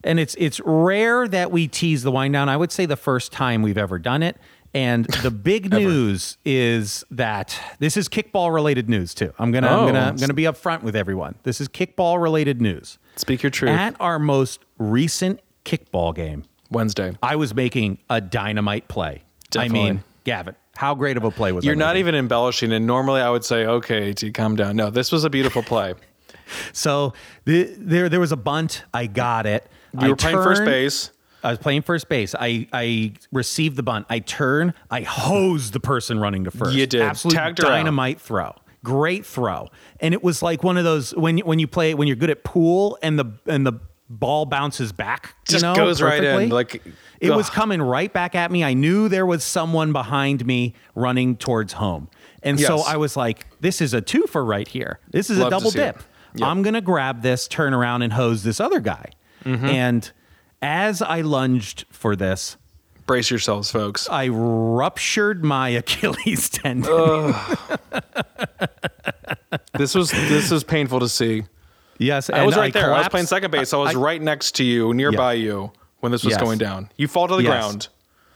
and 0.04 0.20
it's 0.20 0.36
it's 0.40 0.60
rare 0.66 1.28
that 1.28 1.52
we 1.52 1.68
tease 1.68 2.02
the 2.04 2.12
wind 2.12 2.34
down. 2.34 2.50
I 2.50 2.58
would 2.58 2.72
say 2.72 2.86
the 2.88 2.96
first 2.96 3.32
time 3.32 3.62
we've 3.62 3.78
ever 3.78 4.00
done 4.00 4.24
it. 4.24 4.38
And 4.74 5.04
the 5.22 5.30
big 5.50 5.70
news 5.72 6.38
is 6.46 7.04
that 7.12 7.60
this 7.80 7.98
is 7.98 8.08
kickball 8.08 8.54
related 8.54 8.90
news 8.90 9.14
too. 9.14 9.34
I'm 9.38 9.52
gonna 9.52 9.68
I'm 9.68 9.80
Oh. 9.80 9.86
gonna 9.88 10.00
I'm 10.00 10.16
gonna 10.16 10.34
be 10.34 10.44
upfront 10.44 10.82
with 10.82 10.96
everyone. 10.96 11.36
This 11.44 11.60
is 11.62 11.68
kickball 11.68 12.22
related 12.22 12.62
news. 12.62 12.98
Speak 13.18 13.44
your 13.44 13.50
truth. 13.50 13.72
At 13.72 13.96
our 14.00 14.18
most 14.18 14.62
recent 14.80 15.42
kickball 15.66 16.16
game, 16.16 16.46
Wednesday, 16.72 17.16
I 17.22 17.36
was 17.36 17.54
making 17.54 17.98
a 18.10 18.20
dynamite 18.22 18.88
play. 18.88 19.24
Definitely. 19.52 19.80
I 19.80 19.84
mean, 19.92 20.04
Gavin, 20.24 20.56
how 20.82 20.96
great 20.96 21.15
of 21.15 21.24
a 21.24 21.30
play 21.30 21.52
was 21.52 21.62
that? 21.62 21.67
You're 21.67 21.76
not 21.76 21.94
making? 21.94 22.00
even 22.00 22.15
embellishing, 22.15 22.72
and 22.74 22.88
normally 22.88 23.22
I 23.22 23.30
would 23.30 23.46
say, 23.46 23.67
"Okay, 23.67 24.13
T, 24.13 24.32
calm 24.32 24.56
down." 24.56 24.76
No, 24.76 24.89
this 24.89 25.12
was 25.12 25.24
a 25.24 25.30
beautiful 25.30 25.62
play. 25.62 25.94
So 26.74 27.13
the, 27.46 27.74
there, 27.78 28.10
there 28.10 28.20
was 28.20 28.34
a 28.34 28.36
bunt. 28.36 28.84
I 28.94 29.06
got 29.08 29.46
it. 29.46 29.65
You 29.94 30.08
I 30.08 30.10
were 30.10 30.17
playing 30.17 30.36
first 30.36 30.65
base. 30.65 31.12
I 31.41 31.52
was 31.52 31.60
playing 31.60 31.84
first 31.84 32.10
base. 32.10 32.36
I, 32.38 32.67
I 32.74 33.13
received 33.32 33.78
the 33.78 33.84
bunt. 33.84 34.06
I 34.10 34.20
turn. 34.20 34.74
I 34.89 35.02
hose 35.04 35.72
the 35.72 35.80
person 35.80 36.20
running 36.20 36.44
to 36.44 36.52
first. 36.52 36.76
You 36.76 36.86
did. 36.88 37.04
Absolute 37.04 37.36
Tagged 37.36 37.63
out. 37.63 37.67
dynamite 37.67 38.20
throw. 38.20 38.54
great 38.84 39.26
throw, 39.26 39.70
and 40.02 40.13
it 40.13 40.22
was 40.22 40.41
like 40.41 40.62
one 40.62 40.76
of 40.78 40.84
those 40.84 41.15
when 41.15 41.38
when 41.39 41.60
you 41.60 41.67
play 41.67 41.94
when 41.94 42.08
you're 42.10 42.17
good 42.17 42.30
at 42.30 42.44
pool 42.44 42.98
and 43.02 43.17
the 43.17 43.32
and 43.46 43.65
the 43.65 43.80
ball 44.19 44.45
bounces 44.45 44.91
back, 44.91 45.36
you 45.47 45.54
Just 45.54 45.63
know, 45.63 45.76
goes 45.76 46.02
right 46.02 46.24
in, 46.24 46.50
like, 46.50 46.82
it 47.19 47.32
was 47.32 47.50
coming 47.50 47.82
right 47.82 48.12
back 48.12 48.36
at 48.36 48.52
me. 48.52 48.63
I 48.63 48.74
knew 48.74 49.08
there 49.10 49.26
was 49.26 49.43
someone 49.43 49.91
behind 49.93 50.45
me 50.45 50.74
running 50.95 51.36
towards 51.38 51.74
home, 51.74 52.10
and 52.43 52.60
so 52.60 52.80
I 52.80 52.97
was 52.97 53.15
like, 53.15 53.45
"This 53.62 53.82
is 53.82 53.93
a 53.93 54.02
twofer 54.02 54.45
right 54.45 54.67
here. 54.67 55.00
This 55.12 55.30
is 55.30 55.38
Love 55.38 55.47
a 55.47 55.50
double 55.52 55.71
dip. 55.71 56.02
Yep. 56.36 56.47
I'm 56.47 56.62
gonna 56.62 56.82
grab 56.82 57.21
this, 57.21 57.47
turn 57.47 57.74
around, 57.74 58.02
and 58.02 58.13
hose 58.13 58.43
this 58.43 58.60
other 58.60 58.80
guy." 58.80 59.12
Mhm. 59.45 59.63
And 59.63 60.12
as 60.62 61.02
I 61.02 61.21
lunged 61.21 61.86
for 61.91 62.15
this, 62.15 62.58
brace 63.06 63.30
yourselves, 63.30 63.71
folks. 63.71 64.08
I 64.10 64.28
ruptured 64.30 65.43
my 65.43 65.69
Achilles 65.82 66.50
tendon. 66.50 67.34
this 69.78 69.95
was 69.95 70.12
this 70.12 70.52
was 70.52 70.63
painful 70.63 71.00
to 71.00 71.10
see. 71.10 71.43
Yes, 72.02 72.30
I 72.30 72.44
was 72.44 72.56
right 72.58 72.74
there. 72.74 72.94
I 72.94 73.00
was 73.00 73.10
playing 73.10 73.28
second 73.28 73.52
base. 73.52 73.74
I 73.74 73.78
was 73.78 73.96
I- 73.96 74.00
right 74.00 74.22
next 74.22 74.56
to 74.56 74.64
you, 74.64 74.94
nearby 74.94 75.34
you, 75.34 75.72
when 76.00 76.12
this 76.12 76.24
was 76.24 76.32
Yes. 76.34 76.42
going 76.42 76.58
down. 76.58 76.90
You 76.98 77.08
fall 77.08 77.28
to 77.28 77.36
the 77.36 77.44
Yes. 77.44 77.50
ground. 77.52 77.88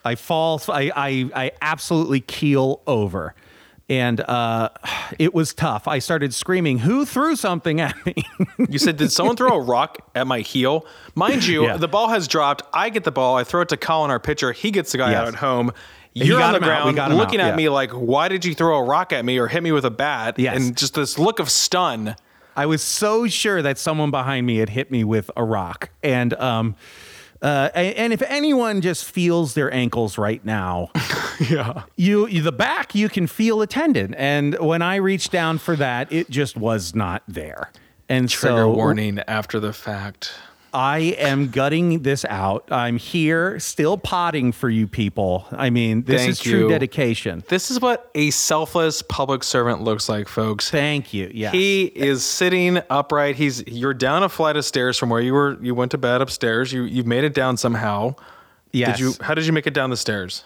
I 0.05 0.15
fall. 0.15 0.61
I, 0.69 0.91
I 0.95 1.29
I 1.45 1.51
absolutely 1.63 2.19
keel 2.21 2.81
over, 2.85 3.33
and 3.89 4.21
uh, 4.21 4.69
it 5.17 5.33
was 5.33 5.51
tough. 5.55 5.87
I 5.87 5.97
started 5.97 6.31
screaming, 6.31 6.77
"Who 6.79 7.05
threw 7.05 7.35
something 7.35 7.81
at 7.81 7.95
me?" 8.05 8.13
You 8.69 8.77
said, 8.77 8.97
"Did 8.97 9.11
someone 9.11 9.35
throw 9.35 9.49
a 9.55 9.59
rock 9.59 9.97
at 10.13 10.27
my 10.27 10.41
heel?" 10.41 10.85
Mind 11.15 11.43
you, 11.45 11.65
Yeah. 11.65 11.77
the 11.77 11.87
ball 11.87 12.09
has 12.09 12.27
dropped. 12.27 12.61
I 12.71 12.89
get 12.89 13.03
the 13.03 13.11
ball. 13.11 13.35
I 13.35 13.43
throw 13.43 13.61
it 13.61 13.69
to 13.69 13.77
Colin, 13.77 14.11
our 14.11 14.19
pitcher. 14.19 14.51
He 14.51 14.69
gets 14.69 14.91
the 14.91 14.99
guy 14.99 15.09
Yes. 15.11 15.21
out 15.21 15.27
at 15.29 15.35
home. 15.35 15.71
You're 16.13 16.37
got 16.39 16.53
on 16.53 16.61
the 16.61 16.67
him 16.67 16.71
out. 16.71 16.85
We 16.85 16.93
ground 16.93 17.17
looking 17.17 17.39
out, 17.41 17.47
at 17.47 17.49
yeah. 17.53 17.55
me 17.55 17.69
like, 17.69 17.89
"Why 17.91 18.27
did 18.27 18.45
you 18.45 18.53
throw 18.53 18.77
a 18.77 18.83
rock 18.83 19.11
at 19.11 19.25
me 19.25 19.39
or 19.39 19.47
hit 19.47 19.63
me 19.63 19.71
with 19.71 19.85
a 19.85 19.91
bat?" 19.91 20.35
Yes. 20.37 20.55
And 20.55 20.77
just 20.77 20.93
this 20.93 21.17
look 21.17 21.39
of 21.39 21.49
stun. 21.49 22.15
I 22.55 22.65
was 22.65 22.81
so 22.81 23.27
sure 23.27 23.61
that 23.61 23.77
someone 23.77 24.11
behind 24.11 24.45
me 24.47 24.57
had 24.57 24.69
hit 24.69 24.91
me 24.91 25.03
with 25.03 25.29
a 25.35 25.43
rock, 25.43 25.89
and 26.03 26.33
um, 26.35 26.75
uh, 27.41 27.69
and 27.73 28.13
if 28.13 28.21
anyone 28.23 28.81
just 28.81 29.05
feels 29.05 29.53
their 29.53 29.71
ankles 29.73 30.17
right 30.17 30.43
now, 30.45 30.89
yeah, 31.49 31.83
you, 31.95 32.27
you 32.27 32.41
the 32.41 32.51
back 32.51 32.95
you 32.95 33.09
can 33.09 33.27
feel 33.27 33.61
a 33.61 33.67
tendon, 33.67 34.13
and 34.15 34.57
when 34.59 34.81
I 34.81 34.95
reached 34.95 35.31
down 35.31 35.57
for 35.57 35.75
that, 35.75 36.11
it 36.11 36.29
just 36.29 36.55
was 36.55 36.95
not 36.95 37.23
there, 37.27 37.71
and 38.07 38.29
Trigger 38.29 38.55
so 38.55 38.71
warning 38.71 39.19
after 39.27 39.59
the 39.59 39.73
fact. 39.73 40.33
I 40.75 40.97
am 41.17 41.51
gutting 41.51 42.01
this 42.01 42.25
out. 42.25 42.69
I'm 42.69 42.97
here, 42.97 43.57
still 43.61 43.97
potting 43.97 44.51
for 44.51 44.69
you 44.69 44.87
people. 44.87 45.47
I 45.51 45.69
mean, 45.69 46.03
this 46.03 46.19
Thank 46.21 46.31
is 46.31 46.39
true 46.41 46.63
you. 46.63 46.69
dedication. 46.69 47.45
This 47.47 47.71
is 47.71 47.79
what 47.79 48.11
a 48.13 48.29
selfless 48.31 49.01
public 49.01 49.45
servant 49.45 49.83
looks 49.83 50.09
like, 50.09 50.27
folks. 50.27 50.69
Thank 50.69 51.13
you. 51.13 51.31
Yes. 51.33 51.53
He 51.53 51.85
is 51.85 52.25
sitting 52.25 52.81
upright. 52.89 53.37
He's 53.37 53.65
you're 53.67 53.93
down 53.93 54.23
a 54.23 54.29
flight 54.29 54.57
of 54.57 54.65
stairs 54.65 54.97
from 54.97 55.09
where 55.09 55.21
you 55.21 55.33
were 55.33 55.57
you 55.61 55.73
went 55.73 55.91
to 55.91 55.97
bed 55.97 56.21
upstairs. 56.21 56.73
You 56.73 56.83
you've 56.83 57.07
made 57.07 57.23
it 57.23 57.33
down 57.33 57.55
somehow. 57.55 58.15
Yes. 58.73 58.97
Did 58.97 58.99
you 58.99 59.13
how 59.21 59.33
did 59.33 59.45
you 59.45 59.53
make 59.53 59.67
it 59.67 59.73
down 59.73 59.91
the 59.91 59.97
stairs? 59.97 60.43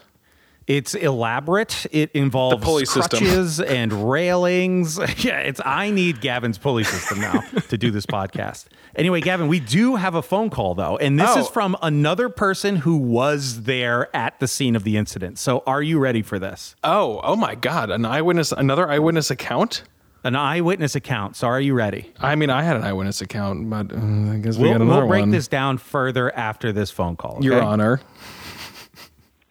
It's 0.69 0.93
elaborate. 0.93 1.87
It 1.91 2.11
involves 2.13 2.63
pulley 2.63 2.85
system. 2.85 3.19
crutches 3.21 3.59
and 3.59 4.09
railings. 4.11 4.97
yeah, 5.25 5.39
it's. 5.39 5.59
I 5.65 5.89
need 5.89 6.21
Gavin's 6.21 6.59
pulley 6.59 6.83
system 6.83 7.19
now 7.19 7.41
to 7.69 7.75
do 7.77 7.89
this 7.89 8.05
podcast. 8.05 8.65
Anyway, 8.95 9.19
Gavin, 9.19 9.47
we 9.47 9.59
do 9.59 9.95
have 9.95 10.13
a 10.13 10.21
phone 10.21 10.51
call 10.51 10.75
though, 10.75 10.95
and 10.97 11.19
this 11.19 11.31
Oh. 11.35 11.39
is 11.39 11.47
from 11.49 11.75
another 11.81 12.29
person 12.29 12.75
who 12.77 12.97
was 12.97 13.63
there 13.63 14.15
at 14.15 14.39
the 14.39 14.47
scene 14.47 14.75
of 14.75 14.83
the 14.83 14.95
incident. 14.95 15.39
So, 15.39 15.63
are 15.65 15.81
you 15.81 15.97
ready 15.97 16.21
for 16.21 16.37
this? 16.37 16.75
Oh, 16.83 17.19
oh 17.23 17.35
my 17.35 17.55
god, 17.55 17.89
an 17.89 18.05
eyewitness 18.05 18.51
another 18.51 18.87
eyewitness 18.87 19.31
account? 19.31 19.81
An 20.23 20.35
eyewitness 20.35 20.93
account. 20.95 21.35
So, 21.35 21.47
are 21.47 21.61
you 21.61 21.73
ready? 21.73 22.13
I 22.19 22.35
mean, 22.35 22.51
I 22.51 22.61
had 22.61 22.75
an 22.75 22.83
eyewitness 22.83 23.21
account, 23.21 23.71
but 23.71 23.91
uh, 23.91 23.95
I 23.95 24.37
guess 24.37 24.55
we 24.57 24.65
We'll, 24.65 24.73
got 24.73 24.81
another 24.81 24.99
we'll 25.01 25.07
break 25.07 25.21
one. 25.21 25.31
this 25.31 25.47
down 25.47 25.79
further 25.79 26.31
after 26.35 26.71
this 26.71 26.91
phone 26.91 27.15
call. 27.15 27.39
Your 27.41 27.59
honor. 27.59 28.01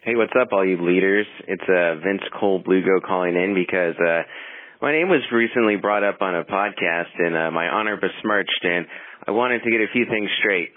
Hey, 0.08 0.16
what's 0.16 0.32
up, 0.40 0.48
all 0.52 0.64
you 0.64 0.80
leaders? 0.80 1.26
It's 1.46 1.68
uh, 1.68 2.00
Vince 2.00 2.24
Cole 2.40 2.62
Blugo 2.64 2.96
calling 3.06 3.36
in 3.36 3.52
because 3.52 3.92
uh, 4.00 4.22
my 4.80 4.90
name 4.90 5.10
was 5.10 5.20
recently 5.30 5.76
brought 5.76 6.02
up 6.02 6.22
on 6.22 6.34
a 6.34 6.44
podcast 6.44 7.12
and 7.18 7.36
uh, 7.36 7.50
my 7.50 7.68
honor 7.68 8.00
besmirched, 8.00 8.62
and 8.62 8.86
I 9.26 9.32
wanted 9.32 9.60
to 9.64 9.70
get 9.70 9.82
a 9.82 9.92
few 9.92 10.06
things 10.08 10.30
straight. 10.40 10.72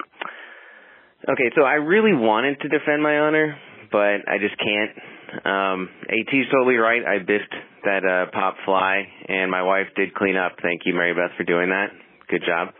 Okay, 1.31 1.49
so 1.55 1.63
I 1.63 1.75
really 1.75 2.11
wanted 2.11 2.59
to 2.59 2.67
defend 2.67 3.01
my 3.01 3.19
honor, 3.19 3.55
but 3.89 4.27
I 4.27 4.35
just 4.37 4.59
can't. 4.59 5.47
Um, 5.47 5.89
AT's 6.11 6.51
totally 6.51 6.75
right. 6.75 6.99
I 6.99 7.19
biffed 7.19 7.55
that 7.85 8.03
uh, 8.03 8.31
pop 8.35 8.57
fly, 8.65 9.07
and 9.29 9.49
my 9.49 9.63
wife 9.63 9.87
did 9.95 10.13
clean 10.13 10.35
up. 10.35 10.57
Thank 10.61 10.81
you, 10.83 10.93
Mary 10.93 11.13
Beth, 11.13 11.37
for 11.37 11.45
doing 11.45 11.69
that. 11.69 11.87
Good 12.27 12.43
job. 12.45 12.75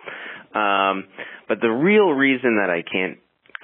Um, 0.51 1.05
but 1.47 1.61
the 1.61 1.71
real 1.71 2.11
reason 2.11 2.59
that 2.59 2.69
I 2.69 2.83
can't 2.83 3.19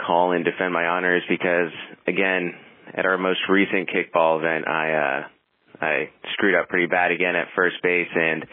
call 0.05 0.31
and 0.31 0.45
defend 0.45 0.71
my 0.71 0.85
honor 0.85 1.17
is 1.17 1.23
because, 1.27 1.73
again, 2.07 2.53
at 2.97 3.05
our 3.05 3.17
most 3.17 3.39
recent 3.49 3.89
kickball 3.89 4.39
event, 4.39 4.67
I 4.67 4.91
uh, 4.91 5.85
I 5.85 6.09
screwed 6.33 6.55
up 6.55 6.69
pretty 6.69 6.87
bad 6.87 7.11
again 7.11 7.35
at 7.35 7.47
first 7.55 7.75
base, 7.83 8.09
and 8.13 8.43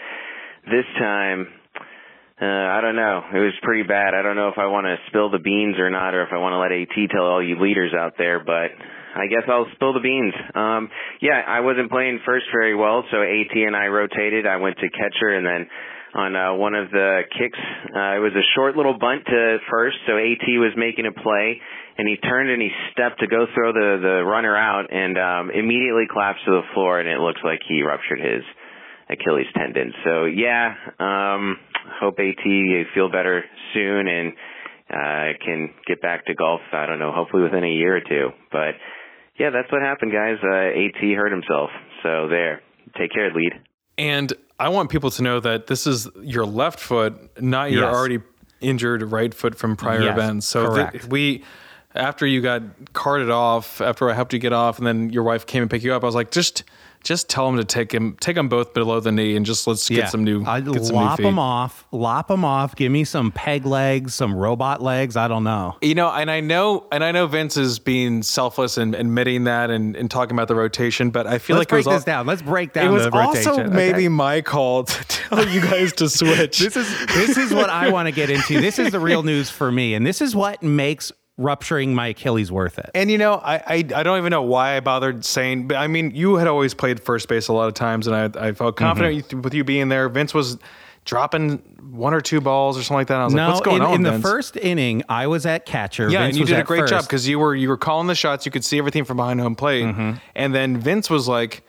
this 0.66 0.84
time, 0.98 1.46
uh, 2.40 2.44
I 2.44 2.80
don't 2.82 2.96
know. 2.96 3.22
It 3.32 3.38
was 3.38 3.54
pretty 3.62 3.84
bad. 3.88 4.12
I 4.12 4.22
don't 4.22 4.36
know 4.36 4.48
if 4.48 4.58
I 4.58 4.66
want 4.66 4.84
to 4.84 4.96
spill 5.08 5.30
the 5.30 5.38
beans 5.38 5.76
or 5.78 5.88
not, 5.88 6.14
or 6.14 6.22
if 6.22 6.28
I 6.32 6.38
want 6.38 6.52
to 6.52 6.58
let 6.60 6.72
AT 6.72 7.10
tell 7.10 7.24
all 7.24 7.42
you 7.42 7.58
leaders 7.58 7.94
out 7.96 8.14
there, 8.18 8.44
but 8.44 8.68
I 9.16 9.26
guess 9.30 9.48
I'll 9.48 9.66
spill 9.74 9.94
the 9.94 10.04
beans. 10.04 10.34
Um, 10.54 10.90
yeah, 11.22 11.40
I 11.46 11.60
wasn't 11.60 11.90
playing 11.90 12.20
first 12.26 12.46
very 12.52 12.74
well, 12.74 13.04
so 13.10 13.22
AT 13.22 13.54
and 13.54 13.74
I 13.74 13.86
rotated. 13.86 14.46
I 14.46 14.56
went 14.56 14.76
to 14.78 14.88
catcher, 14.90 15.32
and 15.32 15.46
then 15.46 15.68
on 16.14 16.36
uh, 16.36 16.54
one 16.54 16.74
of 16.74 16.90
the 16.90 17.22
kicks, 17.36 17.58
uh, 17.58 18.14
it 18.14 18.22
was 18.22 18.32
a 18.34 18.46
short 18.54 18.76
little 18.76 18.98
bunt 18.98 19.26
to 19.26 19.58
first, 19.70 19.96
so 20.06 20.16
AT 20.16 20.46
was 20.62 20.72
making 20.76 21.06
a 21.06 21.12
play, 21.12 21.60
and 21.98 22.08
he 22.08 22.16
turned 22.16 22.50
and 22.50 22.62
he 22.62 22.70
stepped 22.92 23.20
to 23.20 23.26
go 23.26 23.46
throw 23.54 23.72
the 23.72 23.98
the 24.00 24.24
runner 24.24 24.56
out, 24.56 24.92
and 24.92 25.18
um, 25.18 25.50
immediately 25.50 26.06
collapsed 26.10 26.44
to 26.46 26.52
the 26.52 26.66
floor, 26.74 27.00
and 27.00 27.08
it 27.08 27.18
looks 27.18 27.40
like 27.42 27.60
he 27.66 27.82
ruptured 27.82 28.20
his 28.20 28.42
Achilles 29.10 29.50
tendon. 29.56 29.92
So 30.04 30.24
yeah, 30.24 30.74
um, 30.98 31.58
hope 32.00 32.18
AT 32.18 32.44
feel 32.94 33.10
better 33.10 33.44
soon 33.74 34.08
and 34.08 34.32
uh, 34.90 35.38
can 35.44 35.70
get 35.86 36.00
back 36.00 36.26
to 36.26 36.34
golf. 36.34 36.60
I 36.72 36.86
don't 36.86 36.98
know, 36.98 37.12
hopefully 37.12 37.42
within 37.42 37.64
a 37.64 37.74
year 37.74 37.96
or 37.96 38.00
two. 38.00 38.30
But 38.52 38.78
yeah, 39.38 39.50
that's 39.50 39.70
what 39.72 39.82
happened, 39.82 40.12
guys. 40.12 40.38
Uh, 40.42 40.78
AT 40.78 41.00
hurt 41.16 41.32
himself. 41.32 41.70
So 42.02 42.28
there. 42.28 42.62
Take 42.98 43.12
care, 43.12 43.30
lead. 43.34 43.52
And 43.98 44.32
I 44.58 44.68
want 44.68 44.90
people 44.90 45.10
to 45.12 45.22
know 45.22 45.40
that 45.40 45.66
this 45.66 45.86
is 45.86 46.08
your 46.20 46.46
left 46.46 46.80
foot, 46.80 47.40
not 47.40 47.70
your 47.70 47.82
Yes. 47.84 47.94
already 47.94 48.20
injured 48.60 49.02
right 49.02 49.32
foot 49.34 49.56
from 49.56 49.76
prior 49.76 50.02
Yes, 50.02 50.12
events. 50.18 50.46
So 50.46 50.74
th- 50.90 51.04
we, 51.06 51.44
after 51.94 52.26
you 52.26 52.40
got 52.40 52.62
carted 52.92 53.30
off, 53.30 53.80
after 53.80 54.08
I 54.10 54.14
helped 54.14 54.32
you 54.32 54.38
get 54.38 54.52
off, 54.52 54.78
and 54.78 54.86
then 54.86 55.10
your 55.10 55.22
wife 55.22 55.46
came 55.46 55.62
and 55.62 55.70
picked 55.70 55.84
you 55.84 55.92
up, 55.92 56.02
I 56.02 56.06
was 56.06 56.14
like, 56.14 56.30
just, 56.30 56.64
just 57.04 57.28
tell 57.28 57.48
him 57.48 57.56
to 57.58 57.64
take 57.64 57.92
him, 57.92 58.16
take 58.18 58.34
them 58.34 58.48
both 58.48 58.74
below 58.74 58.98
the 58.98 59.12
knee, 59.12 59.36
and 59.36 59.44
just 59.44 59.66
let's 59.66 59.88
get 59.88 60.08
some 60.08 60.24
new, 60.24 60.42
I 60.44 60.60
get 60.60 60.84
some 60.86 60.96
new 60.96 61.02
lop 61.02 61.18
feet. 61.18 61.22
them 61.24 61.38
off, 61.38 61.86
lop 61.92 62.28
them 62.28 62.44
off. 62.44 62.74
Give 62.74 62.90
me 62.90 63.04
some 63.04 63.30
peg 63.30 63.66
legs, 63.66 64.14
some 64.14 64.34
robot 64.34 64.82
legs. 64.82 65.16
I 65.16 65.28
don't 65.28 65.44
know. 65.44 65.76
You 65.82 65.94
know, 65.94 66.10
and 66.10 66.30
I 66.30 66.40
know, 66.40 66.86
and 66.90 67.04
I 67.04 67.12
know 67.12 67.26
Vince 67.26 67.56
is 67.56 67.78
being 67.78 68.22
selfless 68.22 68.78
and 68.78 68.94
admitting 68.94 69.44
that 69.44 69.70
and, 69.70 69.94
and 69.94 70.10
talking 70.10 70.34
about 70.34 70.48
the 70.48 70.54
rotation, 70.54 71.10
but 71.10 71.26
I 71.26 71.38
feel 71.38 71.56
Let's 71.56 71.70
like 71.70 71.72
it 71.72 71.76
was 71.76 71.84
break 71.84 71.96
this 71.96 72.04
down. 72.04 72.26
Let's 72.26 72.42
break 72.42 72.72
down 72.72 72.86
It 72.86 72.90
was 72.90 73.04
the 73.04 73.16
also 73.16 73.50
rotation, 73.50 73.74
maybe 73.74 73.98
okay? 73.98 74.08
my 74.08 74.40
call 74.40 74.84
to 74.84 75.04
tell 75.08 75.46
you 75.46 75.60
guys 75.60 75.92
to 75.94 76.08
switch. 76.08 76.58
this 76.58 76.76
is 76.76 77.06
this 77.08 77.36
is 77.36 77.52
what 77.52 77.68
I 77.70 77.90
want 77.90 78.06
to 78.08 78.12
get 78.12 78.30
into. 78.30 78.60
This 78.60 78.78
is 78.78 78.90
the 78.92 79.00
real 79.00 79.22
news 79.24 79.50
for 79.50 79.70
me, 79.70 79.94
and 79.94 80.06
this 80.06 80.20
is 80.20 80.34
what 80.34 80.62
makes 80.62 81.12
rupturing 81.36 81.94
my 81.94 82.08
Achilles 82.08 82.52
worth 82.52 82.78
it. 82.78 82.90
And 82.94 83.10
you 83.10 83.18
know, 83.18 83.34
I, 83.34 83.54
I 83.56 83.74
I 83.96 84.02
don't 84.02 84.18
even 84.18 84.30
know 84.30 84.42
why 84.42 84.76
I 84.76 84.80
bothered 84.80 85.24
saying, 85.24 85.68
but 85.68 85.76
I 85.76 85.86
mean, 85.88 86.12
you 86.14 86.36
had 86.36 86.46
always 86.46 86.74
played 86.74 87.00
first 87.00 87.28
base 87.28 87.48
a 87.48 87.52
lot 87.52 87.68
of 87.68 87.74
times, 87.74 88.06
and 88.06 88.14
I 88.36 88.48
I 88.48 88.52
felt 88.52 88.76
confident 88.76 89.16
Mm-hmm. 89.28 89.42
with 89.42 89.54
you 89.54 89.64
being 89.64 89.88
there. 89.88 90.08
Vince 90.08 90.32
was 90.34 90.58
dropping 91.04 91.58
one 91.92 92.14
or 92.14 92.20
two 92.20 92.40
balls 92.40 92.78
or 92.78 92.82
something 92.82 92.96
like 93.00 93.08
that. 93.08 93.18
I 93.20 93.24
was 93.26 93.34
no, 93.34 93.46
like, 93.46 93.54
what's 93.56 93.64
going 93.66 93.82
in, 93.82 93.88
on? 93.88 93.94
in 93.96 94.02
the 94.04 94.18
first 94.20 94.56
inning, 94.56 95.02
I 95.08 95.26
was 95.26 95.44
at 95.44 95.66
catcher. 95.66 96.08
yeah, 96.08 96.20
Vince 96.20 96.30
and 96.30 96.38
you 96.40 96.46
did 96.46 96.56
a 96.56 96.60
at 96.60 96.66
great 96.66 96.88
job 96.88 97.02
because 97.04 97.28
you 97.28 97.38
were 97.38 97.54
you 97.54 97.68
were 97.68 97.76
calling 97.76 98.06
the 98.06 98.14
shots. 98.14 98.46
You 98.46 98.52
could 98.52 98.64
see 98.64 98.78
everything 98.78 99.04
from 99.04 99.16
behind 99.18 99.40
home 99.40 99.54
plate, 99.56 99.84
Mm-hmm. 99.84 100.12
and 100.34 100.54
then 100.54 100.76
Vince 100.78 101.10
was 101.10 101.28
like, 101.28 101.62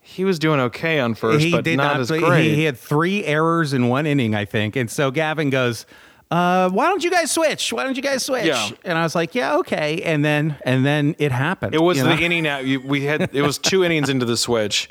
he 0.00 0.24
was 0.24 0.38
doing 0.38 0.60
okay 0.60 1.00
on 1.00 1.14
first, 1.14 1.44
he 1.44 1.50
but 1.52 1.64
not, 1.66 1.76
not. 1.94 2.00
as 2.00 2.10
great. 2.10 2.42
He, 2.50 2.54
he 2.56 2.64
had 2.64 2.76
three 2.76 3.24
errors 3.24 3.72
in 3.72 3.88
one 3.88 4.04
inning, 4.06 4.34
I 4.34 4.44
think. 4.44 4.76
And 4.76 4.90
so 4.90 5.10
Gavin 5.10 5.48
goes, 5.50 5.86
uh, 6.30 6.70
"Why 6.70 6.88
don't 6.88 7.04
you 7.04 7.10
guys 7.10 7.30
switch? 7.30 7.72
Why 7.72 7.84
don't 7.84 7.96
you 7.96 8.02
guys 8.02 8.24
switch?" 8.24 8.46
Yeah. 8.46 8.70
And 8.84 8.98
I 8.98 9.02
was 9.02 9.14
like, 9.14 9.34
"Yeah, 9.34 9.56
okay." 9.58 10.02
And 10.02 10.24
then 10.24 10.56
and 10.64 10.84
then 10.84 11.14
it 11.18 11.32
happened. 11.32 11.74
It 11.74 11.82
was 11.82 11.98
the 11.98 12.04
know? 12.04 12.18
inning 12.18 12.46
out. 12.46 12.64
We 12.64 13.04
had 13.04 13.34
it 13.34 13.42
was 13.42 13.58
two 13.58 13.84
innings 13.84 14.08
into 14.08 14.26
the 14.26 14.36
switch, 14.36 14.88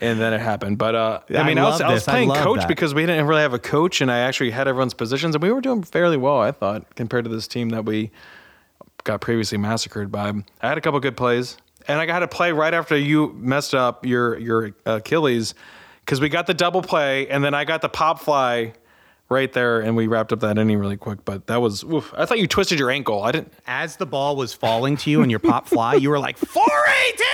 and 0.00 0.20
then 0.20 0.32
it 0.32 0.40
happened. 0.40 0.78
But 0.78 0.94
uh, 0.94 1.20
I 1.30 1.36
I 1.36 1.44
mean, 1.44 1.58
I, 1.58 1.64
was 1.64 1.80
I 1.80 1.90
was 1.90 2.02
this. 2.02 2.08
I 2.08 2.12
playing 2.12 2.32
coach 2.32 2.60
that. 2.60 2.68
because 2.68 2.94
we 2.94 3.06
didn't 3.06 3.26
really 3.26 3.42
have 3.42 3.54
a 3.54 3.58
coach, 3.58 4.00
and 4.00 4.10
I 4.10 4.18
actually 4.18 4.50
had 4.50 4.68
everyone's 4.68 4.94
positions, 4.94 5.34
and 5.34 5.42
we 5.42 5.50
were 5.50 5.60
doing 5.60 5.82
fairly 5.82 6.16
well, 6.16 6.40
I 6.40 6.52
thought, 6.52 6.94
compared 6.96 7.24
to 7.24 7.30
this 7.30 7.48
team 7.48 7.70
that 7.70 7.84
we 7.84 8.10
got 9.04 9.20
previously 9.20 9.58
massacred 9.58 10.10
by. 10.12 10.32
I 10.60 10.68
had 10.68 10.78
a 10.78 10.80
couple 10.80 11.00
good 11.00 11.16
plays, 11.16 11.56
and 11.88 11.98
I 11.98 12.06
got 12.06 12.20
to 12.20 12.28
play 12.28 12.52
right 12.52 12.74
after 12.74 12.96
you 12.96 13.32
messed 13.38 13.74
up 13.74 14.04
your 14.04 14.38
your 14.38 14.72
Achilles. 14.84 15.54
because 16.00 16.20
we 16.20 16.28
got 16.28 16.46
the 16.46 16.54
double 16.54 16.82
play, 16.82 17.28
and 17.28 17.42
then 17.42 17.54
I 17.54 17.64
got 17.64 17.80
the 17.80 17.88
pop 17.88 18.20
fly 18.20 18.74
right 19.28 19.52
there, 19.52 19.80
and 19.80 19.96
we 19.96 20.06
wrapped 20.06 20.32
up 20.32 20.40
that 20.40 20.58
inning 20.58 20.78
really 20.78 20.96
quick. 20.96 21.24
But 21.24 21.46
that 21.46 21.60
was, 21.60 21.82
oof, 21.84 22.12
I 22.16 22.24
thought 22.26 22.38
you 22.38 22.46
twisted 22.46 22.78
your 22.78 22.90
ankle. 22.90 23.22
I 23.22 23.32
didn't. 23.32 23.52
As 23.66 23.96
the 23.96 24.06
ball 24.06 24.36
was 24.36 24.52
falling 24.54 24.96
to 24.98 25.10
you 25.10 25.22
and 25.22 25.30
your 25.30 25.40
pop 25.40 25.66
fly, 25.68 25.94
you 25.94 26.10
were 26.10 26.18
like 26.18 26.36
480. 26.38 27.24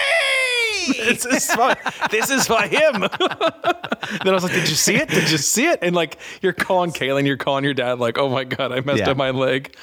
this 1.05 1.25
is 1.27 1.57
by, 1.57 1.77
this 2.11 2.31
is 2.31 2.49
by 2.49 2.67
him. 2.69 3.01
then 3.01 4.29
I 4.29 4.33
was 4.33 4.43
like, 4.43 4.53
"Did 4.55 4.69
you 4.69 4.75
see 4.75 4.97
it? 4.97 5.09
Did 5.09 5.31
you 5.31 5.39
see 5.39 5.67
it?" 5.67 5.79
And 5.83 5.95
like, 5.95 6.19
you're 6.43 6.53
calling 6.53 6.91
Kaylin, 6.91 7.27
you're 7.27 7.37
calling 7.37 7.65
your 7.65 7.75
dad, 7.75 7.99
like, 7.99 8.19
"Oh 8.19 8.29
my 8.29 8.45
god, 8.45 8.73
I 8.73 8.81
messed 8.81 9.01
Yeah. 9.01 9.11
up 9.11 9.17
my 9.17 9.31
leg." 9.31 9.77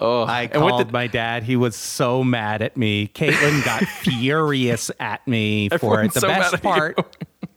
Oh, 0.00 0.22
I 0.22 0.42
and 0.42 0.52
called 0.52 0.78
did- 0.86 0.92
my 0.92 1.08
dad. 1.08 1.42
He 1.42 1.56
was 1.56 1.74
so 1.74 2.22
mad 2.22 2.62
at 2.62 2.76
me. 2.76 3.08
Caitlin 3.08 3.64
got 3.64 3.82
furious 3.82 4.90
at 5.00 5.26
me 5.26 5.68
for 5.68 6.02
it. 6.04 6.14
The 6.14 6.20
so 6.20 6.28
best 6.28 6.62
part, 6.62 6.96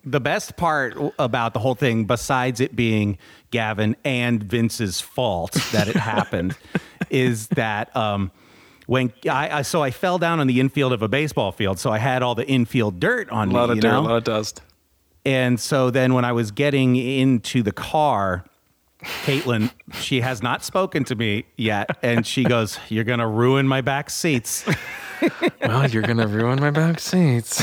the 0.06 0.20
best 0.20 0.58
part 0.58 0.98
about 1.18 1.54
the 1.54 1.60
whole 1.60 1.76
thing, 1.76 2.06
besides 2.06 2.60
it 2.60 2.76
being 2.76 3.18
Gavin 3.52 3.96
and 4.04 4.44
Vince's 4.44 5.00
fault 5.00 5.54
that 5.72 5.88
it 5.88 5.96
happened, 5.96 6.58
is 7.10 7.48
that 7.50 7.96
um, 7.96 8.32
when 8.86 9.13
I, 9.30 9.60
I 9.60 9.62
so 9.62 9.82
I 9.82 9.92
fell 9.92 10.18
down 10.18 10.39
on 10.39 10.48
the 10.48 10.60
infield 10.60 10.94
of 10.94 11.02
a 11.02 11.08
baseball 11.08 11.52
field, 11.52 11.80
so 11.80 11.92
I 11.92 12.00
had 12.00 12.22
all 12.22 12.36
the 12.36 12.48
infield 12.48 13.00
dirt 13.00 13.30
on 13.30 13.48
a 13.50 13.54
me. 13.54 13.54
lot 13.56 13.70
of 13.70 13.80
dirt, 13.80 13.92
know? 13.92 14.00
a 14.00 14.02
lot 14.02 14.18
of 14.18 14.24
dust. 14.24 14.62
And 15.26 15.60
so 15.60 15.89
then 15.89 16.13
when 16.13 16.26
I 16.26 16.34
was 16.34 16.52
getting 16.52 16.98
into 16.98 17.63
the 17.63 17.72
car, 17.72 18.44
Caitlin, 19.04 19.72
she 19.94 20.22
has 20.22 20.42
not 20.42 20.63
spoken 20.63 21.04
to 21.06 21.16
me 21.16 21.46
yet. 21.58 21.98
And 22.02 22.26
she 22.26 22.44
goes, 22.44 22.80
You're 22.89 23.04
going 23.04 23.20
to 23.20 23.28
ruin 23.28 23.68
my 23.68 23.82
back 23.82 24.10
seats. 24.10 24.66
well, 25.62 25.89
you're 25.89 26.04
going 26.04 26.18
to 26.18 26.28
ruin 26.28 26.60
my 26.60 26.72
back 26.72 27.00
seats. 27.00 27.62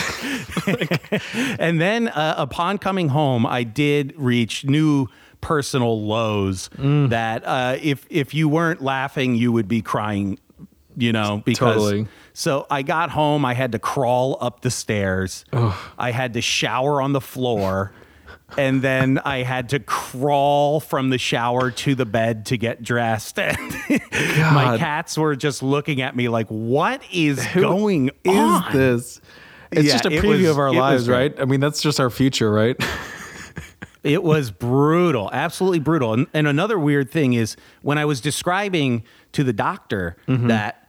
and 1.58 1.80
then 1.80 2.08
uh, 2.08 2.34
upon 2.38 2.78
coming 2.78 3.08
home, 3.08 3.46
I 3.46 3.62
did 3.62 4.14
reach 4.16 4.64
new 4.64 5.08
personal 5.40 6.04
lows 6.06 6.68
that 7.08 7.42
uh, 7.46 7.76
if, 7.80 8.06
if 8.10 8.34
you 8.34 8.48
weren't 8.48 8.82
laughing, 8.82 9.34
you 9.34 9.52
would 9.52 9.68
be 9.68 9.82
crying, 9.82 10.38
you 10.96 11.12
know, 11.12 11.42
because. 11.44 11.76
Totally. 11.76 12.06
So 12.32 12.66
I 12.70 12.82
got 12.82 13.10
home, 13.10 13.44
I 13.44 13.54
had 13.54 13.72
to 13.72 13.78
crawl 13.78 14.38
up 14.40 14.62
the 14.62 14.70
stairs. 14.70 15.44
I 15.98 16.10
had 16.12 16.32
to 16.34 16.40
shower 16.40 17.02
on 17.02 17.12
the 17.12 17.20
floor. 17.20 17.92
And 18.58 18.82
then 18.82 19.20
I 19.24 19.38
had 19.42 19.68
to 19.70 19.80
crawl 19.80 20.80
from 20.80 21.10
the 21.10 21.18
shower 21.18 21.70
to 21.70 21.94
the 21.94 22.06
bed 22.06 22.46
to 22.46 22.56
get 22.56 22.82
dressed. 22.82 23.38
And 23.38 23.56
my 24.12 24.76
cats 24.78 25.16
were 25.18 25.36
just 25.36 25.62
looking 25.62 26.00
at 26.00 26.14
me 26.16 26.28
like, 26.28 26.46
what 26.48 27.02
is 27.12 27.44
going 27.54 28.10
Is 28.24 28.36
on? 28.36 28.72
this? 28.72 29.20
It's 29.72 29.84
Yeah, 29.86 29.92
just 29.92 30.06
a 30.06 30.10
preview 30.10 30.40
was- 30.42 30.48
of 30.50 30.58
our 30.58 30.72
lives, 30.72 31.08
right? 31.08 31.34
I 31.38 31.44
mean, 31.44 31.60
that's 31.60 31.80
just 31.82 32.00
our 32.00 32.10
future, 32.10 32.50
right? 32.52 32.76
It 34.02 34.22
was 34.22 34.50
brutal, 34.50 35.28
absolutely 35.30 35.78
brutal. 35.80 36.14
And, 36.14 36.26
and 36.32 36.46
another 36.46 36.78
weird 36.78 37.10
thing 37.10 37.34
is 37.34 37.54
when 37.82 37.98
I 37.98 38.06
was 38.06 38.22
describing 38.22 39.02
to 39.32 39.44
the 39.44 39.52
doctor 39.52 40.16
Mhm. 40.26 40.48
that 40.48 40.88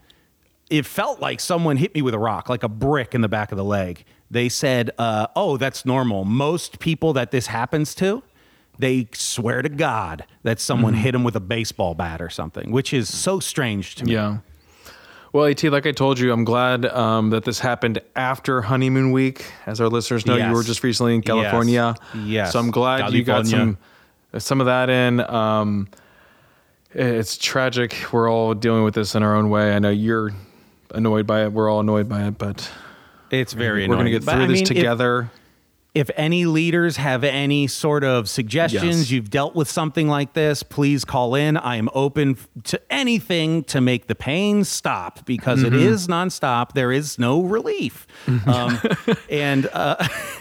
it 0.69 0.85
felt 0.85 1.19
like 1.19 1.41
someone 1.41 1.75
hit 1.75 1.93
me 1.93 2.01
with 2.01 2.13
a 2.13 2.17
rock, 2.19 2.47
like 2.47 2.63
a 2.63 2.69
brick 2.69 3.13
in 3.13 3.19
the 3.19 3.27
back 3.27 3.51
of 3.51 3.57
the 3.57 3.65
leg. 3.65 4.05
They 4.31 4.47
said, 4.49 4.89
uh, 4.97 5.27
"Oh, 5.35 5.57
that's 5.57 5.85
normal. 5.85 6.23
Most 6.25 6.79
people 6.79 7.13
that 7.13 7.31
this 7.31 7.47
happens 7.47 7.93
to." 7.95 8.23
They 8.79 9.09
swear 9.13 9.61
to 9.61 9.69
God 9.69 10.23
that 10.43 10.59
someone 10.59 10.93
Mhm. 10.95 10.97
hit 10.99 11.11
them 11.11 11.23
with 11.23 11.35
a 11.35 11.39
baseball 11.41 11.93
bat 11.93 12.19
or 12.21 12.29
something, 12.29 12.71
which 12.71 12.93
is 12.93 13.13
so 13.13 13.39
strange 13.39 13.93
to 13.95 14.05
me. 14.05 14.13
Yeah. 14.13 14.37
Well, 15.33 15.45
AT, 15.45 15.69
like 15.69 15.85
I 15.85 15.91
told 15.91 16.17
you, 16.19 16.31
I'm 16.33 16.43
glad 16.43 16.85
um, 16.87 17.29
that 17.29 17.43
this 17.45 17.59
happened 17.59 17.99
after 18.15 18.63
honeymoon 18.63 19.11
week. 19.11 19.45
As 19.67 19.79
our 19.79 19.87
listeners 19.87 20.25
know, 20.25 20.35
you 20.35 20.51
were 20.51 20.63
just 20.63 20.83
recently 20.83 21.13
in 21.15 21.21
California. 21.21 21.95
Yes. 22.25 22.53
So 22.53 22.59
I'm 22.59 22.71
glad 22.71 23.13
you 23.13 23.23
got 23.23 23.45
some 23.47 23.77
some 24.37 24.59
of 24.61 24.65
that 24.65 24.89
in. 24.89 25.19
Um, 25.19 25.87
it's 26.93 27.37
tragic. 27.37 27.95
We're 28.11 28.29
all 28.31 28.53
dealing 28.53 28.83
with 28.83 28.93
this 28.95 29.13
in 29.15 29.23
our 29.23 29.35
own 29.35 29.49
way. 29.49 29.75
I 29.75 29.79
know 29.79 29.89
you're 29.89 30.31
annoyed 30.93 31.27
by 31.27 31.43
it. 31.43 31.51
We're 31.53 31.69
all 31.71 31.79
annoyed 31.81 32.09
by 32.09 32.23
it, 32.27 32.37
but 32.37 32.69
It's 33.31 33.53
very 33.53 33.87
We're 33.87 33.95
going 33.95 34.05
to 34.05 34.11
get 34.11 34.23
through 34.23 34.33
I 34.33 34.45
this 34.45 34.57
mean, 34.57 34.65
together. 34.65 35.29
If 35.93 36.09
any 36.15 36.45
leaders 36.45 36.95
have 36.95 37.25
any 37.25 37.67
sort 37.67 38.05
of 38.05 38.29
suggestions, 38.29 38.83
Yes. 38.99 39.11
you've 39.11 39.29
dealt 39.29 39.55
with 39.55 39.69
something 39.69 40.07
like 40.07 40.31
this, 40.31 40.63
please 40.63 41.03
call 41.03 41.35
in. 41.35 41.57
I 41.57 41.75
am 41.75 41.89
open 41.93 42.37
to 42.63 42.79
anything 42.89 43.65
to 43.65 43.81
make 43.81 44.07
the 44.07 44.15
pain 44.15 44.63
stop 44.63 45.25
because 45.25 45.63
it 45.63 45.73
Mhm. 45.73 45.81
is 45.81 46.07
nonstop. 46.07 46.71
There 46.75 46.93
is 46.93 47.19
no 47.19 47.41
relief, 47.41 48.07
um, 48.45 48.79
and 49.29 49.67
uh, 49.73 49.95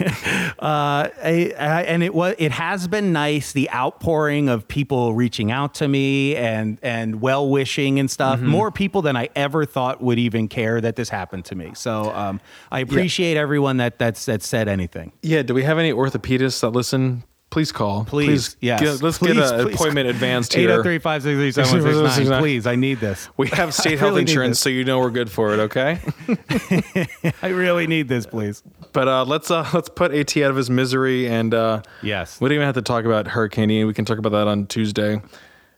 uh, 0.61 1.09
I, 1.23 1.53
I, 1.59 1.83
and 1.83 2.03
it 2.05 2.15
was 2.15 2.37
it 2.39 2.53
has 2.53 2.87
been 2.87 3.13
nice 3.13 3.51
the 3.53 3.69
outpouring 3.73 4.49
of 4.49 4.69
people 4.69 5.15
reaching 5.15 5.51
out 5.51 5.75
to 5.75 5.89
me 5.89 6.37
and 6.37 6.79
and 6.83 7.21
well 7.21 7.49
wishing 7.49 7.99
and 7.99 8.09
stuff. 8.11 8.39
Mhm. 8.41 8.45
More 8.45 8.71
people 8.71 9.03
than 9.03 9.17
I 9.17 9.29
ever 9.35 9.65
thought 9.65 10.01
would 10.01 10.19
even 10.21 10.47
care 10.47 10.81
that 10.81 10.95
this 10.97 11.09
happened 11.09 11.45
to 11.47 11.55
me. 11.57 11.73
So 11.75 12.13
um, 12.15 12.41
I 12.71 12.81
appreciate 12.81 13.37
everyone 13.37 13.79
that 13.79 13.99
that's 13.99 14.25
that 14.27 14.45
said 14.45 14.69
anything. 14.69 15.11
yeah. 15.23 15.40
Do 15.47 15.55
we 15.55 15.63
have 15.63 15.79
any 15.79 15.93
orthopedists 15.93 16.61
that 16.61 16.71
listen? 16.71 17.25
Please 17.51 17.73
call. 17.73 18.05
Please, 18.05 18.57
yes. 18.61 18.81
get- 18.81 19.03
let's 19.03 19.19
Please, 19.19 19.35
get 19.35 19.53
an 19.53 19.73
appointment 19.73 20.09
advanced 20.09 20.55
here. 20.55 20.69
803-563-7169. 20.85 22.39
Please, 22.39 22.65
I 22.65 22.77
need 22.77 23.01
this. 23.01 23.29
We 23.37 23.49
have 23.49 23.75
state 23.75 23.99
health 23.99 24.11
really 24.11 24.21
insurance, 24.23 24.61
so 24.61 24.69
you 24.69 24.85
know 24.85 25.01
we're 25.01 25.11
good 25.11 25.29
for 25.31 25.53
it. 25.55 25.59
Okay. 25.59 25.99
I 27.43 27.49
really 27.49 27.89
need 27.89 28.07
this, 28.07 28.25
please. 28.25 28.63
But 28.93 29.09
uh, 29.09 29.25
let's 29.25 29.51
uh, 29.51 29.69
let's 29.75 29.89
put 29.89 30.13
At 30.15 30.37
out 30.37 30.51
of 30.51 30.57
his 30.57 30.71
misery, 30.71 31.27
and 31.29 31.53
uh, 31.53 31.83
yes, 32.03 32.41
we 32.41 32.49
don't 32.49 32.55
even 32.55 32.67
have 32.67 32.77
to 32.77 32.83
talk 32.83 33.05
about 33.05 33.27
Hurricane 33.27 33.69
Ian. 33.71 33.89
We 33.89 33.95
can 33.95 34.05
talk 34.05 34.19
about 34.19 34.31
that 34.31 34.47
on 34.47 34.67
Tuesday. 34.67 35.21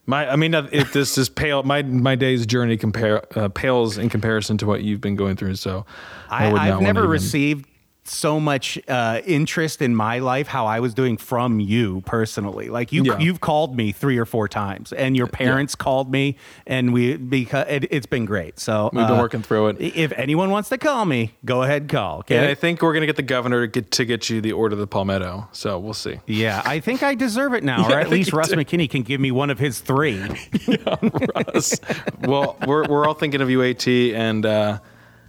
My, 0.04 0.28
I 0.30 0.36
mean, 0.36 0.54
uh, 0.54 0.68
it, 0.72 0.92
this 0.92 1.16
is 1.16 1.28
pale. 1.28 1.62
My 1.62 1.82
my 1.82 2.16
day's 2.16 2.44
journey 2.44 2.76
compare 2.76 3.22
uh, 3.38 3.48
pales 3.48 3.96
in 3.98 4.08
comparison 4.10 4.58
to 4.58 4.66
what 4.66 4.82
you've 4.82 5.00
been 5.00 5.16
going 5.16 5.36
through. 5.36 5.54
So 5.54 5.86
I, 6.28 6.50
I, 6.50 6.74
I've 6.74 6.82
never 6.82 7.00
even- 7.00 7.10
received 7.10 7.66
so 8.04 8.40
much 8.40 8.78
uh, 8.88 9.20
interest 9.24 9.80
in 9.80 9.94
my 9.94 10.18
life, 10.18 10.48
how 10.48 10.66
I 10.66 10.80
was 10.80 10.92
doing 10.92 11.16
from 11.16 11.60
you 11.60 12.00
personally. 12.04 12.68
Like 12.68 12.90
you, 12.92 13.04
Yeah. 13.04 13.18
you've 13.18 13.40
called 13.40 13.76
me 13.76 13.92
three 13.92 14.18
or 14.18 14.24
four 14.24 14.48
times, 14.48 14.92
and 14.92 15.16
your 15.16 15.28
parents 15.28 15.76
called 15.76 16.10
me, 16.10 16.36
and 16.66 16.92
we 16.92 17.16
because 17.16 17.66
it, 17.68 17.84
it's 17.92 18.06
been 18.06 18.24
great. 18.24 18.58
So 18.58 18.90
We've 18.92 19.06
been 19.06 19.16
uh, 19.18 19.20
working 19.20 19.42
through 19.42 19.68
it. 19.68 19.80
If 19.80 20.10
anyone 20.12 20.50
wants 20.50 20.68
to 20.70 20.78
call 20.78 21.04
me, 21.04 21.36
go 21.44 21.62
ahead, 21.62 21.88
call. 21.88 22.18
Okay. 22.20 22.36
And 22.38 22.46
I 22.46 22.54
think 22.54 22.82
we're 22.82 22.92
gonna 22.92 23.06
get 23.06 23.14
the 23.16 23.22
governor 23.22 23.60
to 23.60 23.68
get 23.68 23.92
to 23.92 24.04
get 24.04 24.28
you 24.28 24.40
the 24.40 24.52
order 24.52 24.72
of 24.74 24.80
the 24.80 24.86
palmetto. 24.88 25.48
So 25.52 25.78
we'll 25.78 25.94
see. 25.94 26.18
Yeah, 26.26 26.60
I 26.64 26.80
think 26.80 27.04
I 27.04 27.14
deserve 27.14 27.54
it 27.54 27.62
now, 27.62 27.86
Yeah, 27.88 27.96
or 27.96 28.00
at 28.00 28.10
least 28.10 28.32
Russ 28.32 28.48
do. 28.48 28.56
McKinney 28.56 28.90
can 28.90 29.02
give 29.02 29.20
me 29.20 29.30
one 29.30 29.48
of 29.50 29.60
his 29.60 29.78
three. 29.78 30.16
yeah, 30.66 30.96
Russ. 31.36 31.78
well, 32.22 32.56
we're 32.66 32.84
we're 32.88 33.06
all 33.06 33.14
thinking 33.14 33.40
of 33.40 33.48
you, 33.48 33.62
At, 33.62 33.86
and 33.86 34.44
uh, 34.44 34.78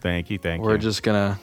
thank 0.01 0.31
you, 0.31 0.39
thank 0.39 0.61
you. 0.61 0.67
we're 0.67 0.77
just 0.79 1.03
gonna 1.03 1.39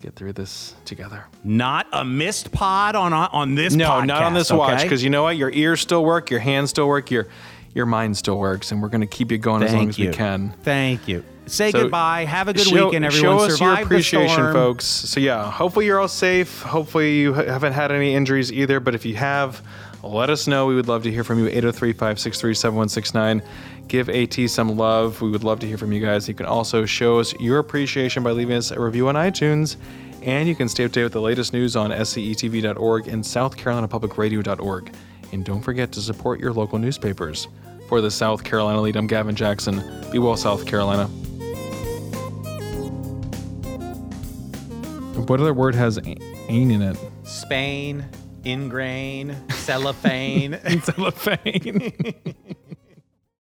get 0.00 0.14
through 0.14 0.32
this 0.34 0.74
together. 0.84 1.24
Not 1.44 1.86
a 1.92 2.04
missed 2.04 2.52
pod 2.52 2.94
on 2.96 3.12
uh, 3.12 3.28
on 3.32 3.54
this. 3.54 3.74
no, 3.74 4.00
not 4.02 4.22
on 4.22 4.32
podcast, 4.32 4.34
this 4.34 4.52
watch 4.52 4.82
because 4.82 5.04
you 5.04 5.10
know 5.10 5.22
what? 5.24 5.36
Your 5.36 5.50
ears 5.50 5.80
still 5.80 6.04
work, 6.04 6.30
your 6.30 6.40
hands 6.40 6.70
still 6.70 6.88
work, 6.88 7.10
your 7.10 7.26
your 7.74 7.86
mind 7.86 8.16
still 8.16 8.38
works, 8.38 8.72
and 8.72 8.82
we're 8.82 8.88
gonna 8.88 9.06
keep 9.06 9.30
you 9.30 9.38
going 9.38 9.62
as 9.62 9.72
long 9.72 9.80
Thank 9.80 9.90
as 9.90 9.98
you. 9.98 10.08
we 10.10 10.14
can. 10.14 10.50
Thank 10.62 11.06
you. 11.08 11.24
Say 11.46 11.70
So, 11.70 11.82
goodbye. 11.82 12.24
Have 12.26 12.48
a 12.48 12.52
good 12.52 12.66
show, 12.66 12.86
weekend, 12.86 13.04
everyone. 13.06 13.38
Show 13.38 13.44
us 13.44 13.56
Survive 13.58 13.78
your 13.78 13.86
appreciation, 13.86 14.52
folks. 14.52 14.84
So 14.84 15.18
yeah, 15.18 15.50
hopefully 15.50 15.86
you're 15.86 15.98
all 15.98 16.06
safe. 16.08 16.60
Hopefully 16.62 17.20
you 17.20 17.32
haven't 17.32 17.72
had 17.72 17.90
any 17.90 18.14
injuries 18.14 18.52
either. 18.52 18.80
But 18.80 18.94
if 18.94 19.06
you 19.06 19.16
have, 19.16 19.62
let 20.02 20.28
us 20.28 20.46
know. 20.46 20.66
We 20.66 20.74
would 20.74 20.88
love 20.88 21.04
to 21.04 21.10
hear 21.10 21.24
from 21.24 21.38
you. 21.38 21.48
803-563-7169. 21.50 23.42
Give 23.88 24.10
AT 24.10 24.34
some 24.50 24.76
love. 24.76 25.22
We 25.22 25.30
would 25.30 25.44
love 25.44 25.60
to 25.60 25.66
hear 25.66 25.78
from 25.78 25.92
you 25.92 26.00
guys. 26.00 26.28
You 26.28 26.34
can 26.34 26.46
also 26.46 26.84
show 26.84 27.18
us 27.18 27.32
your 27.40 27.58
appreciation 27.58 28.22
by 28.22 28.32
leaving 28.32 28.56
us 28.56 28.70
a 28.70 28.78
review 28.78 29.08
on 29.08 29.14
iTunes. 29.14 29.76
And 30.22 30.46
you 30.46 30.54
can 30.54 30.68
stay 30.68 30.84
up 30.84 30.92
to 30.92 31.00
date 31.00 31.04
with 31.04 31.12
the 31.14 31.22
latest 31.22 31.54
news 31.54 31.74
on 31.74 31.90
scetv.org 31.90 33.08
and 33.08 33.24
southcarolinapublicradio.org. 33.24 34.94
And 35.32 35.44
don't 35.44 35.62
forget 35.62 35.90
to 35.92 36.02
support 36.02 36.38
your 36.38 36.52
local 36.52 36.78
newspapers. 36.78 37.48
For 37.88 38.02
the 38.02 38.10
South 38.10 38.44
Carolina 38.44 38.82
lead, 38.82 38.96
I'm 38.96 39.06
Gavin 39.06 39.34
Jackson. 39.34 39.82
Be 40.12 40.18
well, 40.18 40.36
South 40.36 40.66
Carolina. 40.66 41.06
What 45.26 45.40
other 45.40 45.54
word 45.54 45.74
has 45.74 45.98
ain 46.04 46.70
in 46.70 46.82
it? 46.82 46.98
Spain, 47.22 48.04
ingrain, 48.44 49.36
cellophane. 49.50 50.58
Cellophane. 50.82 52.54